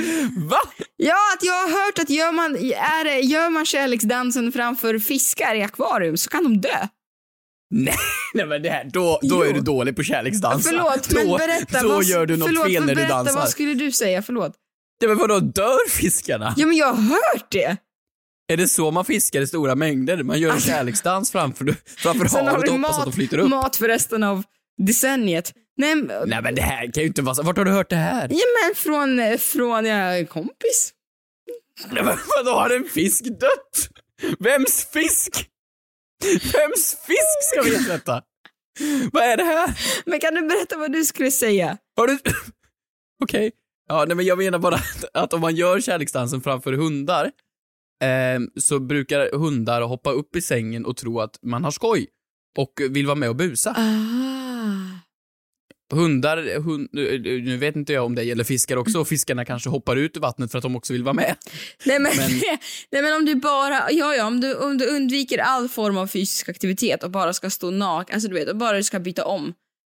va? 0.50 0.58
Ja, 0.96 1.16
att 1.36 1.44
jag 1.44 1.52
har 1.52 1.84
hört 1.86 1.98
att 1.98 2.10
gör 2.10 2.32
man, 2.32 2.56
är, 2.56 3.04
gör 3.22 3.50
man 3.50 3.66
kärleksdansen 3.66 4.52
framför 4.52 4.98
fiskar 4.98 5.54
i 5.54 5.62
akvarium 5.62 6.16
så 6.16 6.30
kan 6.30 6.44
de 6.44 6.60
dö. 6.60 6.86
Nej, 7.70 7.94
nej 8.34 8.46
men 8.46 8.62
det 8.62 8.70
här, 8.70 8.84
då, 8.92 9.18
då 9.22 9.28
Jo. 9.28 9.42
är 9.42 9.52
du 9.52 9.60
dålig 9.60 9.96
på 9.96 10.02
kärleksdansa. 10.02 10.68
Förlåt, 10.70 11.08
då, 11.08 11.16
men 11.16 11.38
berätta. 11.38 11.82
Då 11.82 11.88
vad, 11.88 12.04
gör 12.04 12.26
du 12.26 12.36
något 12.36 12.48
förlåt, 12.48 12.66
fel 12.66 12.80
när 12.80 12.88
du 12.88 12.94
berätta, 12.94 13.14
dansar. 13.14 13.34
Vad 13.34 13.48
skulle 13.48 13.74
du 13.74 13.92
säga? 13.92 14.22
Förlåt. 14.22 14.52
Ja, 15.00 15.08
men 15.08 15.18
vadå, 15.18 15.40
dör 15.40 15.88
fiskarna? 15.90 16.54
Ja, 16.56 16.66
men 16.66 16.76
jag 16.76 16.86
har 16.86 17.02
hört 17.02 17.46
det. 17.50 17.76
Är 18.52 18.56
det 18.56 18.68
så 18.68 18.90
man 18.90 19.04
fiskar 19.04 19.40
i 19.40 19.46
stora 19.46 19.74
mängder? 19.74 20.22
Man 20.22 20.40
gör 20.40 20.48
en 20.48 20.54
Alltså- 20.54 20.68
kärleksdans 20.68 21.30
framför, 21.32 21.76
framför 21.96 22.44
havet 22.44 22.64
du 22.64 22.70
och 22.70 22.76
hoppas 22.78 22.98
att 22.98 23.04
de 23.04 23.12
flyter 23.12 23.38
upp? 23.38 23.48
mat 23.50 23.76
för 23.76 23.88
resten 23.88 24.22
av 24.22 24.42
decenniet. 24.82 25.52
Nej, 25.76 25.94
Nej 26.26 26.42
men 26.42 26.54
det 26.54 26.62
här 26.62 26.92
kan 26.92 27.02
ju 27.02 27.06
inte 27.06 27.22
vara 27.22 27.34
så. 27.34 27.42
Vart 27.42 27.56
har 27.56 27.64
du 27.64 27.70
hört 27.70 27.90
det 27.90 27.96
här? 27.96 28.28
ja, 28.30 28.44
men 28.62 28.74
från, 28.74 29.38
från 29.38 29.86
en 29.86 30.26
kompis. 30.26 30.92
Nej, 31.90 32.04
men 32.04 32.16
vadå, 32.36 32.50
har 32.50 32.70
en 32.70 32.84
fisk 32.84 33.24
dött? 33.24 33.88
Vems 34.38 34.84
fisk? 34.92 35.48
Vems 36.24 36.96
fisk 37.06 37.42
ska 37.52 37.62
vi 37.62 37.74
ersätta? 37.74 38.22
Vad 39.12 39.22
är 39.22 39.36
det 39.36 39.44
här? 39.44 39.78
Men 40.06 40.20
kan 40.20 40.34
du 40.34 40.42
berätta 40.42 40.76
vad 40.78 40.92
du 40.92 41.04
skulle 41.04 41.30
säga? 41.30 41.78
Har 41.96 42.06
du... 42.06 42.18
Okej. 43.22 43.52
Ja, 43.88 44.04
nej 44.04 44.16
men 44.16 44.26
jag 44.26 44.38
menar 44.38 44.58
bara 44.58 44.74
att, 44.74 45.04
att 45.14 45.32
om 45.32 45.40
man 45.40 45.56
gör 45.56 45.80
kärleksdansen 45.80 46.40
framför 46.40 46.72
hundar 46.72 47.30
ehm, 48.04 48.50
så 48.56 48.78
brukar 48.80 49.38
hundar 49.38 49.82
hoppa 49.82 50.10
upp 50.10 50.36
i 50.36 50.42
sängen 50.42 50.86
och 50.86 50.96
tro 50.96 51.20
att 51.20 51.38
man 51.42 51.64
har 51.64 51.70
skoj 51.70 52.06
och 52.58 52.72
vill 52.90 53.06
vara 53.06 53.16
med 53.16 53.28
och 53.28 53.36
busa. 53.36 53.74
Ah. 53.78 54.41
Hundar, 55.92 56.60
hund, 56.60 56.88
nu 57.44 57.56
vet 57.56 57.76
inte 57.76 57.92
jag 57.92 58.04
om 58.04 58.14
det 58.14 58.22
gäller 58.22 58.44
fiskar 58.44 58.76
också, 58.76 58.98
och 59.00 59.08
fiskarna 59.08 59.44
kanske 59.44 59.68
hoppar 59.70 59.96
ut 59.96 60.16
ur 60.16 60.20
vattnet 60.20 60.50
för 60.50 60.58
att 60.58 60.62
de 60.62 60.76
också 60.76 60.92
vill 60.92 61.02
vara 61.04 61.14
med. 61.14 61.36
Nej 61.84 61.98
men, 61.98 62.16
Men- 62.16 62.30
nej 62.90 63.02
men 63.02 63.12
om 63.16 63.24
du 63.24 63.34
bara, 63.34 63.90
ja 63.90 64.14
ja, 64.14 64.26
om 64.26 64.40
du, 64.40 64.54
om 64.54 64.78
du 64.78 64.86
undviker 64.86 65.38
all 65.38 65.68
form 65.68 65.96
av 65.98 66.06
fysisk 66.06 66.48
aktivitet 66.48 67.02
och 67.04 67.10
bara 67.10 67.32
ska 67.32 67.50
stå 67.50 67.70
naken, 67.70 68.14
alltså 68.14 68.28
du 68.28 68.34
vet, 68.34 68.48
och 68.48 68.56
bara 68.56 68.76
du 68.76 68.82
ska 68.84 69.00
byta 69.00 69.24
om 69.24 69.54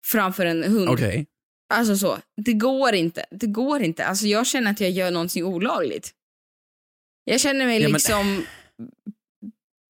framför 0.06 0.46
en 0.46 0.62
hund. 0.62 0.88
Okej. 0.88 1.26
Alltså 1.74 1.96
så, 1.96 2.18
det 2.44 2.52
går 2.52 2.92
inte. 2.94 3.24
Det 3.30 3.46
går 3.46 3.82
inte. 3.82 4.04
Alltså 4.04 4.26
jag 4.26 4.46
känner 4.46 4.70
att 4.70 4.80
jag 4.80 4.90
gör 4.90 5.10
någonting 5.10 5.44
olagligt. 5.44 6.10
Jag 7.24 7.40
känner 7.40 7.66
mig 7.66 7.76
Ja, 7.80 7.88
men- 7.88 7.92
liksom 7.92 8.44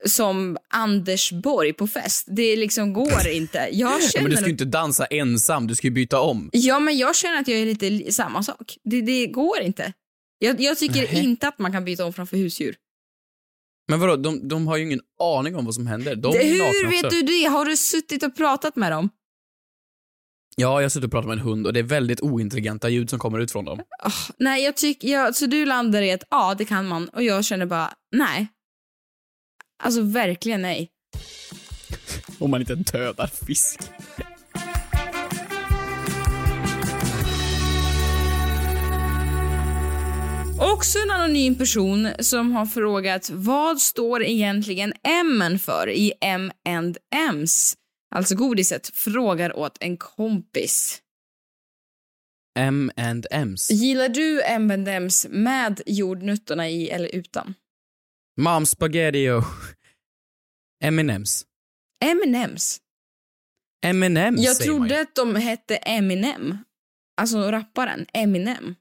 som 0.09 0.57
Anders 0.71 1.33
Borg 1.33 1.73
på 1.73 1.87
fest. 1.87 2.27
Det 2.31 2.57
liksom 2.57 2.93
går 2.93 3.29
inte. 3.29 3.59
Jag 3.59 3.71
Ja, 3.73 4.09
känner... 4.12 4.23
men 4.23 4.31
du 4.31 4.37
ska 4.37 4.47
ju 4.47 4.51
inte 4.53 4.64
dansa 4.64 5.07
ensam, 5.07 5.67
du 5.67 5.75
ska 5.75 5.87
ju 5.87 5.90
byta 5.90 6.21
om. 6.21 6.51
Ja, 6.53 6.79
men 6.79 6.97
jag 6.99 7.17
känner 7.17 7.40
att 7.40 7.49
jag 7.49 7.59
är 7.61 7.67
lite 7.67 7.90
li- 7.90 8.12
samma 8.12 8.43
sak. 8.43 8.77
Det, 8.85 9.01
det 9.03 9.27
går 9.27 9.61
inte. 9.61 9.93
Jag, 10.38 10.61
jag 10.61 10.79
tycker 10.79 10.95
Nähä. 11.03 11.21
inte 11.23 11.49
att 11.49 11.59
man 11.59 11.73
kan 11.73 11.85
byta 11.85 12.05
om 12.05 12.12
framför 12.12 12.37
husdjur. 12.37 12.77
Men 13.88 14.01
vadå, 14.01 14.17
de, 14.17 14.49
de 14.49 14.67
har 14.67 14.77
ju 14.77 14.85
ingen 14.85 15.01
aning 15.21 15.57
om 15.57 15.64
vad 15.64 15.75
som 15.75 15.87
händer. 15.87 16.14
De 16.17 16.33
det, 16.33 16.45
hur 16.45 16.88
vet 16.90 17.05
också. 17.05 17.17
du 17.17 17.23
det? 17.23 17.45
Har 17.45 17.64
du 17.64 17.77
suttit 17.77 18.23
och 18.23 18.37
pratat 18.37 18.77
med 18.77 18.93
dem? 18.93 19.11
Ja, 20.57 20.83
jag 20.83 20.93
suttit 20.93 21.05
och 21.05 21.11
pratat 21.11 21.29
med 21.29 21.38
en 21.38 21.45
hund 21.45 21.67
och 21.67 21.73
det 21.73 21.79
är 21.81 21.85
väldigt 21.85 22.21
ointelligenta 22.21 22.88
ljud 22.88 23.11
som 23.11 23.19
kommer 23.19 23.38
ut 23.38 23.53
från 23.53 23.64
dem. 23.64 23.81
Ah, 24.03 24.11
nej, 24.38 24.64
jag 24.64 24.77
tycker... 24.77 25.09
Jag, 25.09 25.37
så 25.37 25.47
du 25.47 25.64
landar 25.67 26.03
i 26.03 26.12
att 26.12 26.23
ja, 26.31 26.55
det 26.59 26.64
kan 26.64 26.88
man. 26.88 27.09
Och 27.09 27.23
jag 27.23 27.45
känner 27.45 27.67
bara 27.67 27.95
nej. 28.17 28.49
Alltså 29.83 30.03
verkligen 30.03 30.63
nej. 30.63 30.91
Om 32.39 32.51
man 32.51 32.61
inte 32.61 32.75
dödar 32.75 33.27
fisk. 33.27 33.81
Också 40.61 40.99
en 40.99 41.11
anonym 41.11 41.55
person 41.55 42.09
som 42.19 42.53
har 42.53 42.67
frågat 42.67 43.31
vad 43.31 43.81
står 43.81 44.25
egentligen 44.25 44.93
M 45.03 45.59
för 45.59 45.91
i 45.91 46.13
M&M's? 46.21 47.75
alltså 48.15 48.35
godiset, 48.35 48.91
frågar 48.95 49.57
åt 49.57 49.77
en 49.81 49.97
kompis. 49.97 51.01
M&M's. 52.59 53.73
Gillar 53.73 54.09
du 54.09 54.43
M&M's 54.43 55.29
med 55.29 55.81
jordnötterna 55.87 56.69
i 56.69 56.89
eller 56.89 57.15
utan? 57.15 57.55
Mom 58.37 58.66
spaghetti 58.66 59.31
och 59.31 59.44
M&M's. 60.85 61.44
M&M's. 62.05 62.81
M&M's 63.87 64.40
Jag 64.40 64.57
säger 64.57 64.70
man 64.73 64.79
trodde 64.88 64.94
ju. 64.94 65.01
att 65.01 65.14
de 65.14 65.35
hette 65.37 65.77
Eminem. 65.77 66.59
Alltså 67.20 67.51
rapparen 67.51 68.07
Eminem. 68.12 68.75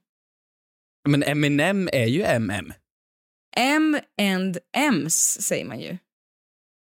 Men 1.08 1.22
M&M 1.22 1.88
är 1.92 2.06
ju 2.06 2.22
MM. 2.22 2.72
M&M's 3.56 5.40
säger 5.42 5.64
man 5.64 5.80
ju. 5.80 5.98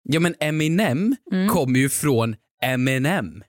Ja 0.03 0.21
men 0.21 0.35
Eminem 0.41 1.17
Mm. 1.33 1.49
kommer 1.49 1.79
ju 1.79 1.89
från 1.89 2.37
M&M. 2.63 3.45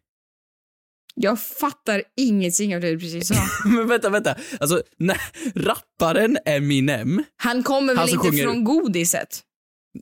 Jag 1.15 1.41
fattar 1.41 2.03
ingenting 2.17 2.75
av 2.75 2.81
det 2.81 2.89
du 2.91 2.99
precis 2.99 3.27
sa. 3.27 3.35
men 3.65 3.87
vänta, 3.87 4.09
vänta. 4.09 4.35
Alltså, 4.59 4.81
nej, 4.97 5.17
rapparen 5.55 6.37
Eminem, 6.45 7.23
Han 7.37 7.63
kommer 7.63 7.87
väl 7.87 7.97
Han 7.97 8.09
inte 8.09 8.27
sjunger- 8.29 8.43
från 8.43 8.63
godiset? 8.63 9.41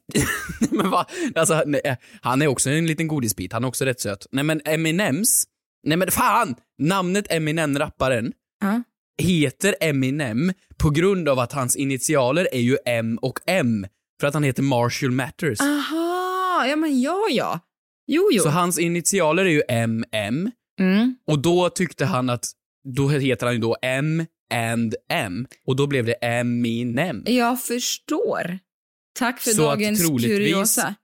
men 0.71 0.89
va? 0.89 1.05
Alltså, 1.35 1.63
nej, 1.65 1.97
han 2.21 2.41
är 2.41 2.47
också 2.47 2.69
en 2.69 2.87
liten 2.87 3.07
godisbit, 3.07 3.53
han 3.53 3.63
är 3.63 3.67
också 3.67 3.85
rätt 3.85 3.99
söt. 4.01 4.27
Nej 4.31 4.43
men 4.43 4.61
Eminems, 4.65 5.43
nej 5.87 5.97
men 5.97 6.11
fan! 6.11 6.55
Namnet 6.81 7.25
Eminem, 7.31 7.79
rapparen, 7.79 8.31
Ja. 8.61 8.83
heter 9.21 9.75
Eminem 9.81 10.53
på 10.77 10.89
grund 10.89 11.29
av 11.29 11.39
att 11.39 11.51
hans 11.53 11.75
initialer 11.75 12.47
är 12.51 12.59
ju 12.59 12.77
M 12.85 13.19
och 13.21 13.39
M. 13.47 13.85
För 14.21 14.27
att 14.27 14.33
han 14.33 14.43
heter 14.43 14.63
Marshall 14.63 15.11
Matters. 15.11 15.59
Aha, 15.61 16.65
ja 16.67 16.75
men 16.75 17.01
ja 17.01 17.27
ja. 17.29 17.59
Jo 18.07 18.29
jo. 18.31 18.43
Så 18.43 18.49
hans 18.49 18.79
initialer 18.79 19.45
är 19.45 19.49
ju 19.49 19.61
MM. 19.69 20.51
Mm. 20.79 21.15
Och 21.27 21.39
då 21.39 21.69
tyckte 21.69 22.05
han 22.05 22.29
att, 22.29 22.45
då 22.95 23.09
heter 23.09 23.45
han 23.45 23.55
ju 23.55 23.61
då 23.61 23.77
M 23.81 24.25
and 24.53 24.95
M. 25.09 25.47
Och 25.65 25.75
då 25.75 25.87
blev 25.87 26.05
det 26.05 26.13
Eminem. 26.13 27.23
Jag 27.25 27.63
förstår. 27.63 28.59
Tack 29.19 29.41
för 29.41 29.51
Så 29.51 29.61
dagens 29.61 30.07
kuriosa. 30.07 30.95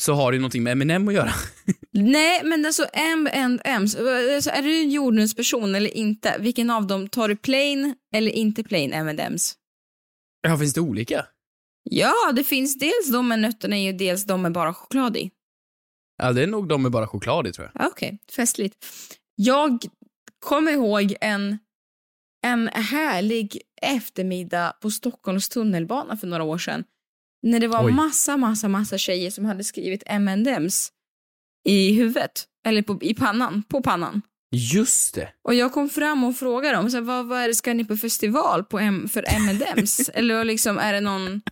Så 0.00 0.12
har 0.12 0.32
det 0.32 0.38
någonting 0.38 0.62
med 0.62 0.72
Eminem 0.72 1.08
att 1.08 1.14
göra. 1.14 1.32
Nej, 1.92 2.40
men 2.44 2.66
alltså 2.66 2.86
M&M's, 2.92 4.34
alltså, 4.34 4.50
är 4.50 4.62
du 4.62 4.80
en 4.80 4.90
jordnötsperson 4.90 5.74
eller 5.74 5.96
inte? 5.96 6.36
Vilken 6.40 6.70
av 6.70 6.86
dem 6.86 7.08
tar 7.08 7.28
du 7.28 7.36
plain 7.36 7.94
eller 8.14 8.30
inte 8.30 8.64
plain 8.64 8.92
M&M's? 8.92 9.54
Ja, 10.42 10.58
finns 10.58 10.74
det 10.74 10.80
olika? 10.80 11.26
Ja, 11.90 12.32
det 12.36 12.44
finns 12.44 12.78
dels 12.78 13.12
de 13.12 13.28
med 13.28 13.38
nötterna 13.38 13.78
i 13.78 13.92
och 13.92 13.94
dels 13.94 14.24
de 14.24 14.42
med 14.42 14.52
bara 14.52 14.74
choklad 14.74 15.16
i. 15.16 15.30
Ja, 16.22 16.32
det 16.32 16.42
är 16.42 16.46
nog 16.46 16.68
de 16.68 16.82
med 16.82 16.92
bara 16.92 17.06
choklad 17.06 17.46
i 17.46 17.52
tror 17.52 17.70
jag. 17.72 17.84
Ja, 17.84 17.88
Okej, 17.88 18.18
festligt. 18.36 18.76
Jag 19.34 19.78
kommer 20.38 20.72
ihåg 20.72 21.14
en, 21.20 21.58
en 22.46 22.68
härlig 22.68 23.58
eftermiddag 23.82 24.72
på 24.80 24.90
Stockholms 24.90 25.48
tunnelbana 25.48 26.16
för 26.16 26.26
några 26.26 26.42
år 26.44 26.58
sedan. 26.58 26.84
När 27.42 27.60
det 27.60 27.68
var 27.68 27.84
Oj. 27.84 27.92
massa, 27.92 28.36
massa, 28.36 28.68
massa 28.68 28.98
tjejer 28.98 29.30
som 29.30 29.44
hade 29.44 29.64
skrivit 29.64 30.02
M&M's 30.06 30.88
i 31.68 31.92
huvudet. 31.92 32.44
Eller 32.66 32.82
på, 32.82 32.98
i 33.02 33.14
pannan, 33.14 33.62
på 33.68 33.82
pannan. 33.82 34.22
Just 34.54 35.14
det. 35.14 35.28
Och 35.42 35.54
jag 35.54 35.72
kom 35.72 35.88
fram 35.88 36.24
och 36.24 36.36
frågade 36.36 36.76
dem, 36.76 36.90
så 36.90 36.96
här, 36.96 37.04
vad, 37.04 37.26
vad 37.26 37.38
är 37.38 37.48
det, 37.48 37.54
ska 37.54 37.74
ni 37.74 37.84
på 37.84 37.96
festival 37.96 38.64
på 38.64 38.78
M, 38.78 39.08
för 39.08 39.24
M&M's? 39.28 40.10
Eller 40.14 40.44
liksom, 40.44 40.78
är 40.78 40.92
det 40.92 41.00
någon, 41.00 41.42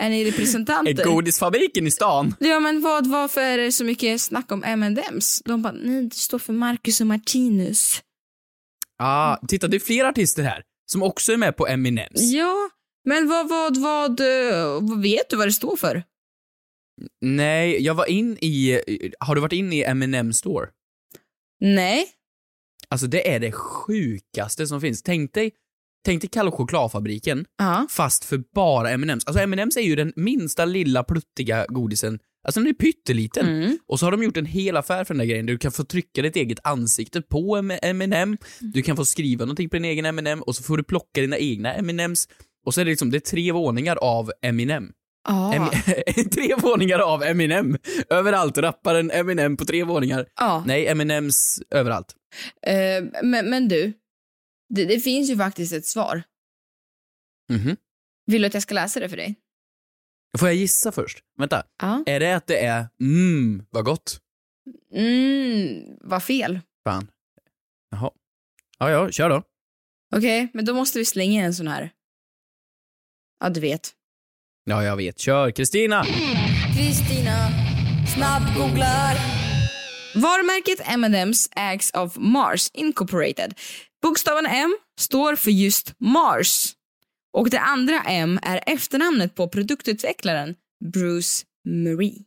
är 0.00 0.10
ni 0.10 0.20
Är 0.20 0.24
representanter? 0.24 1.04
godisfabriken 1.04 1.86
i 1.86 1.90
stan? 1.90 2.34
Ja 2.38 2.60
men 2.60 2.80
vad, 2.80 3.06
varför 3.06 3.40
är 3.40 3.58
det 3.58 3.72
så 3.72 3.84
mycket 3.84 4.20
snack 4.20 4.52
om 4.52 4.64
M&M's? 4.64 5.42
De 5.44 5.62
bara, 5.62 5.72
nej 5.72 6.02
det 6.02 6.14
står 6.14 6.38
för 6.38 6.52
Marcus 6.52 7.00
och 7.00 7.06
Martinus. 7.06 8.02
Ah, 8.98 9.36
titta, 9.48 9.68
det 9.68 9.76
är 9.76 9.80
flera 9.80 10.08
artister 10.08 10.42
här 10.42 10.62
som 10.86 11.02
också 11.02 11.32
är 11.32 11.36
med 11.36 11.56
på 11.56 11.66
Eminems. 11.66 12.20
Ja, 12.20 12.70
men 13.04 13.28
vad, 13.28 13.48
vad, 13.48 13.76
vad, 13.76 14.20
eh, 14.20 14.64
vad 14.80 15.02
vet 15.02 15.30
du 15.30 15.36
vad 15.36 15.48
det 15.48 15.52
står 15.52 15.76
för? 15.76 16.02
Nej, 17.20 17.82
jag 17.82 17.94
var 17.94 18.06
in 18.06 18.38
i, 18.40 18.80
har 19.20 19.34
du 19.34 19.40
varit 19.40 19.52
inne 19.52 19.76
i 19.76 19.84
Eminem 19.84 20.32
store? 20.32 20.68
Nej. 21.60 22.06
Alltså 22.88 23.06
det 23.06 23.30
är 23.34 23.40
det 23.40 23.52
sjukaste 23.52 24.66
som 24.66 24.80
finns. 24.80 25.02
Tänk 25.02 25.32
dig, 25.34 25.52
tänk 26.04 26.20
dig 26.22 26.30
Kalle 26.30 26.48
och 26.50 26.54
chokladfabriken, 26.56 27.44
Ja. 27.58 27.86
fast 27.90 28.24
för 28.24 28.42
bara 28.54 28.90
M&M's. 28.90 29.22
Alltså 29.26 29.42
M&M's 29.42 29.78
är 29.78 29.82
ju 29.82 29.96
den 29.96 30.12
minsta 30.16 30.64
lilla 30.64 31.04
pluttiga 31.04 31.66
godisen. 31.68 32.18
Alltså 32.46 32.60
den 32.60 32.68
är 32.68 32.72
pytteliten. 32.72 33.46
Mm. 33.48 33.78
Och 33.86 33.98
så 34.00 34.06
har 34.06 34.10
de 34.10 34.22
gjort 34.22 34.36
en 34.36 34.46
hel 34.46 34.76
affär 34.76 35.04
för 35.04 35.14
den 35.14 35.18
där 35.18 35.24
grejen. 35.26 35.46
Du 35.46 35.58
kan 35.58 35.72
få 35.72 35.84
trycka 35.84 36.22
ditt 36.22 36.36
eget 36.36 36.58
ansikte 36.64 37.22
på 37.22 37.56
M&M. 37.82 38.36
Du 38.60 38.82
kan 38.82 38.96
få 38.96 39.04
skriva 39.04 39.44
någonting 39.44 39.68
på 39.68 39.76
din 39.76 39.84
egen 39.84 40.04
M&M 40.06 40.42
och 40.42 40.56
så 40.56 40.62
får 40.62 40.76
du 40.76 40.82
plocka 40.82 41.20
dina 41.20 41.38
egna 41.38 41.74
M&M's. 41.74 42.28
Och 42.66 42.74
så 42.74 42.80
är 42.80 42.84
det 42.84 42.90
liksom, 42.90 43.10
det 43.10 43.18
är 43.18 43.30
tre 43.30 43.52
våningar 43.52 43.96
av 43.96 44.30
Eminem. 44.42 44.90
Em- 45.28 46.28
tre 46.34 46.54
våningar 46.58 46.98
av 46.98 47.22
Eminem. 47.22 47.76
Överallt. 48.10 48.58
Rapparen 48.58 49.10
Eminem 49.10 49.56
på 49.56 49.64
tre 49.64 49.84
våningar. 49.84 50.26
ja. 50.40 50.64
Nej, 50.66 50.86
Eminems 50.86 51.62
överallt. 51.70 52.06
Eh, 52.66 53.04
men, 53.22 53.50
men 53.50 53.68
du, 53.68 53.92
det, 54.68 54.84
det 54.84 55.00
finns 55.00 55.30
ju 55.30 55.36
faktiskt 55.36 55.72
ett 55.72 55.86
svar. 55.86 56.22
Mhm. 57.52 57.76
Vill 58.26 58.42
du 58.42 58.46
att 58.46 58.54
jag 58.54 58.62
ska 58.62 58.74
läsa 58.74 59.00
det 59.00 59.08
för 59.08 59.16
dig? 59.16 59.34
Får 60.38 60.48
jag 60.48 60.54
gissa 60.56 60.92
först? 60.92 61.18
Vänta. 61.38 61.62
Ja. 61.82 62.02
Är 62.06 62.20
det 62.20 62.36
att 62.36 62.46
det 62.46 62.58
är 62.58 62.88
mm, 63.00 63.66
vad 63.70 63.84
gott? 63.84 64.20
Mm, 64.92 65.84
vad 66.00 66.22
fel. 66.22 66.60
Fan. 66.84 67.10
Jaha. 67.90 68.10
Ja, 68.78 68.90
ja, 68.90 69.10
kör 69.10 69.30
då. 69.30 69.42
Okej, 70.16 70.48
men 70.54 70.64
då 70.64 70.74
måste 70.74 70.98
vi 70.98 71.04
slänga 71.04 71.44
en 71.44 71.54
sån 71.54 71.68
här. 71.68 71.90
Ja, 73.40 73.48
du 73.48 73.60
vet. 73.60 73.94
Ja, 74.64 74.84
jag 74.84 74.96
vet. 74.96 75.18
Kör. 75.18 75.50
Kristina! 75.50 76.04
Kristina 76.76 77.48
snabbgooglar. 78.14 79.16
Varumärket 80.14 80.80
M&M's 80.84 81.48
ägs 81.56 81.90
av 81.90 82.12
Mars 82.20 82.70
Incorporated. 82.72 83.54
Bokstaven 84.04 84.46
M 84.46 84.76
står 85.00 85.36
för 85.36 85.50
just 85.50 85.92
Mars. 85.98 86.72
Och 87.32 87.50
det 87.50 87.60
andra 87.60 88.00
M 88.00 88.38
är 88.42 88.60
efternamnet 88.66 89.34
på 89.34 89.48
produktutvecklaren 89.48 90.54
Bruce 90.92 91.44
Marie. 91.68 92.24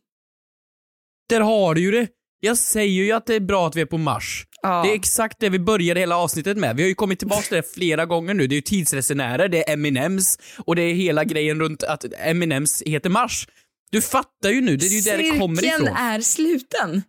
Där 1.28 1.40
har 1.40 1.74
du 1.74 1.80
ju 1.80 1.90
det. 1.90 2.08
Jag 2.40 2.58
säger 2.58 3.04
ju 3.04 3.12
att 3.12 3.26
det 3.26 3.34
är 3.34 3.40
bra 3.40 3.66
att 3.66 3.76
vi 3.76 3.80
är 3.80 3.86
på 3.86 3.98
Mars. 3.98 4.46
Ja. 4.62 4.82
Det 4.82 4.90
är 4.90 4.94
exakt 4.94 5.40
det 5.40 5.48
vi 5.48 5.58
började 5.58 6.00
hela 6.00 6.16
avsnittet 6.16 6.56
med. 6.56 6.76
Vi 6.76 6.82
har 6.82 6.88
ju 6.88 6.94
kommit 6.94 7.18
tillbaka 7.18 7.42
till 7.42 7.56
det 7.56 7.74
flera 7.74 8.06
gånger 8.06 8.34
nu. 8.34 8.46
Det 8.46 8.54
är 8.54 8.56
ju 8.56 8.62
tidsresenärer, 8.62 9.48
det 9.48 9.68
är 9.68 9.72
Eminems 9.72 10.38
och 10.58 10.76
det 10.76 10.82
är 10.82 10.94
hela 10.94 11.24
grejen 11.24 11.60
runt 11.60 11.82
att 11.82 12.04
Eminems 12.18 12.82
heter 12.86 13.10
Mars. 13.10 13.48
Du 13.90 14.02
fattar 14.02 14.50
ju 14.50 14.60
nu, 14.60 14.76
det 14.76 14.86
är 14.86 14.90
ju 14.90 15.00
där 15.00 15.18
det 15.18 15.38
kommer 15.38 15.56
Cirkeln 15.56 15.82
ifrån. 15.82 15.96
är 15.96 16.20
sluten. 16.20 17.02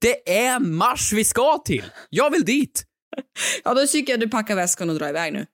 Det 0.00 0.38
är 0.38 0.60
Mars 0.60 1.12
vi 1.12 1.24
ska 1.24 1.62
till! 1.64 1.84
Jag 2.10 2.30
vill 2.30 2.44
dit! 2.44 2.84
Ja, 3.64 3.74
då 3.74 3.86
tycker 3.86 4.12
jag 4.12 4.20
du 4.20 4.28
packar 4.28 4.56
väskan 4.56 4.90
och 4.90 4.96
drar 4.96 5.08
iväg 5.08 5.32
nu. 5.32 5.46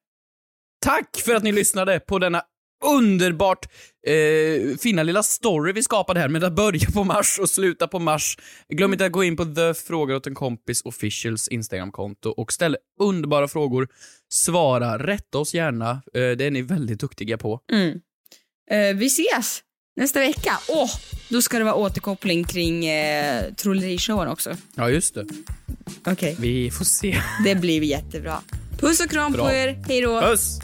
Tack 0.85 1.21
för 1.25 1.35
att 1.35 1.43
ni 1.43 1.53
lyssnade 1.53 2.01
på 2.01 2.19
denna 2.19 2.43
underbart 2.85 3.67
eh, 4.07 4.77
fina 4.79 5.03
lilla 5.03 5.23
story 5.23 5.73
vi 5.73 5.83
skapade 5.83 6.21
här 6.21 6.29
med 6.29 6.45
att 6.45 6.53
börja 6.53 6.91
på 6.95 7.05
Mars 7.05 7.39
och 7.39 7.49
sluta 7.49 7.89
på 7.89 7.99
Mars. 7.99 8.39
Glöm 8.69 8.93
inte 8.93 9.07
att 9.07 9.13
gå 9.13 9.25
in 9.25 9.37
på 9.37 9.45
The 9.45 9.75
Frågar 9.75 10.15
åt 10.15 10.27
en 10.27 10.35
kompis 10.35 10.83
officials 10.83 11.49
Instagramkonto 11.49 12.31
och 12.31 12.53
ställ 12.53 12.77
underbara 13.01 13.49
frågor. 13.49 13.89
Svara, 14.29 14.99
rätta 14.99 15.39
oss 15.39 15.55
gärna. 15.55 15.91
Eh, 15.91 16.01
det 16.13 16.45
är 16.45 16.51
ni 16.51 16.63
väldigt 16.63 17.01
duktiga 17.01 17.39
på. 17.39 17.61
Mm. 17.73 18.01
Eh, 18.71 18.97
vi 18.97 19.07
ses 19.07 19.63
nästa 19.97 20.21
vecka. 20.21 20.59
Åh, 20.69 20.91
då 21.29 21.43
ska 21.43 21.59
det 21.59 21.65
vara 21.65 21.75
återkoppling 21.75 22.45
kring 22.45 22.87
eh, 22.87 23.45
trollerishowen 23.57 24.29
också. 24.29 24.55
Ja, 24.75 24.91
just 24.91 25.15
det. 25.15 25.27
Okej, 26.07 26.37
Vi 26.41 26.71
får 26.71 26.85
se. 26.85 27.21
det 27.45 27.55
blir 27.55 27.83
jättebra. 27.83 28.41
Puss 28.81 29.01
och 29.01 29.11
kram 29.11 29.33
Bra. 29.33 29.45
på 29.47 29.53
er. 29.53 29.85
Hej 29.89 30.01
då. 30.01 30.21
Puss! 30.21 30.59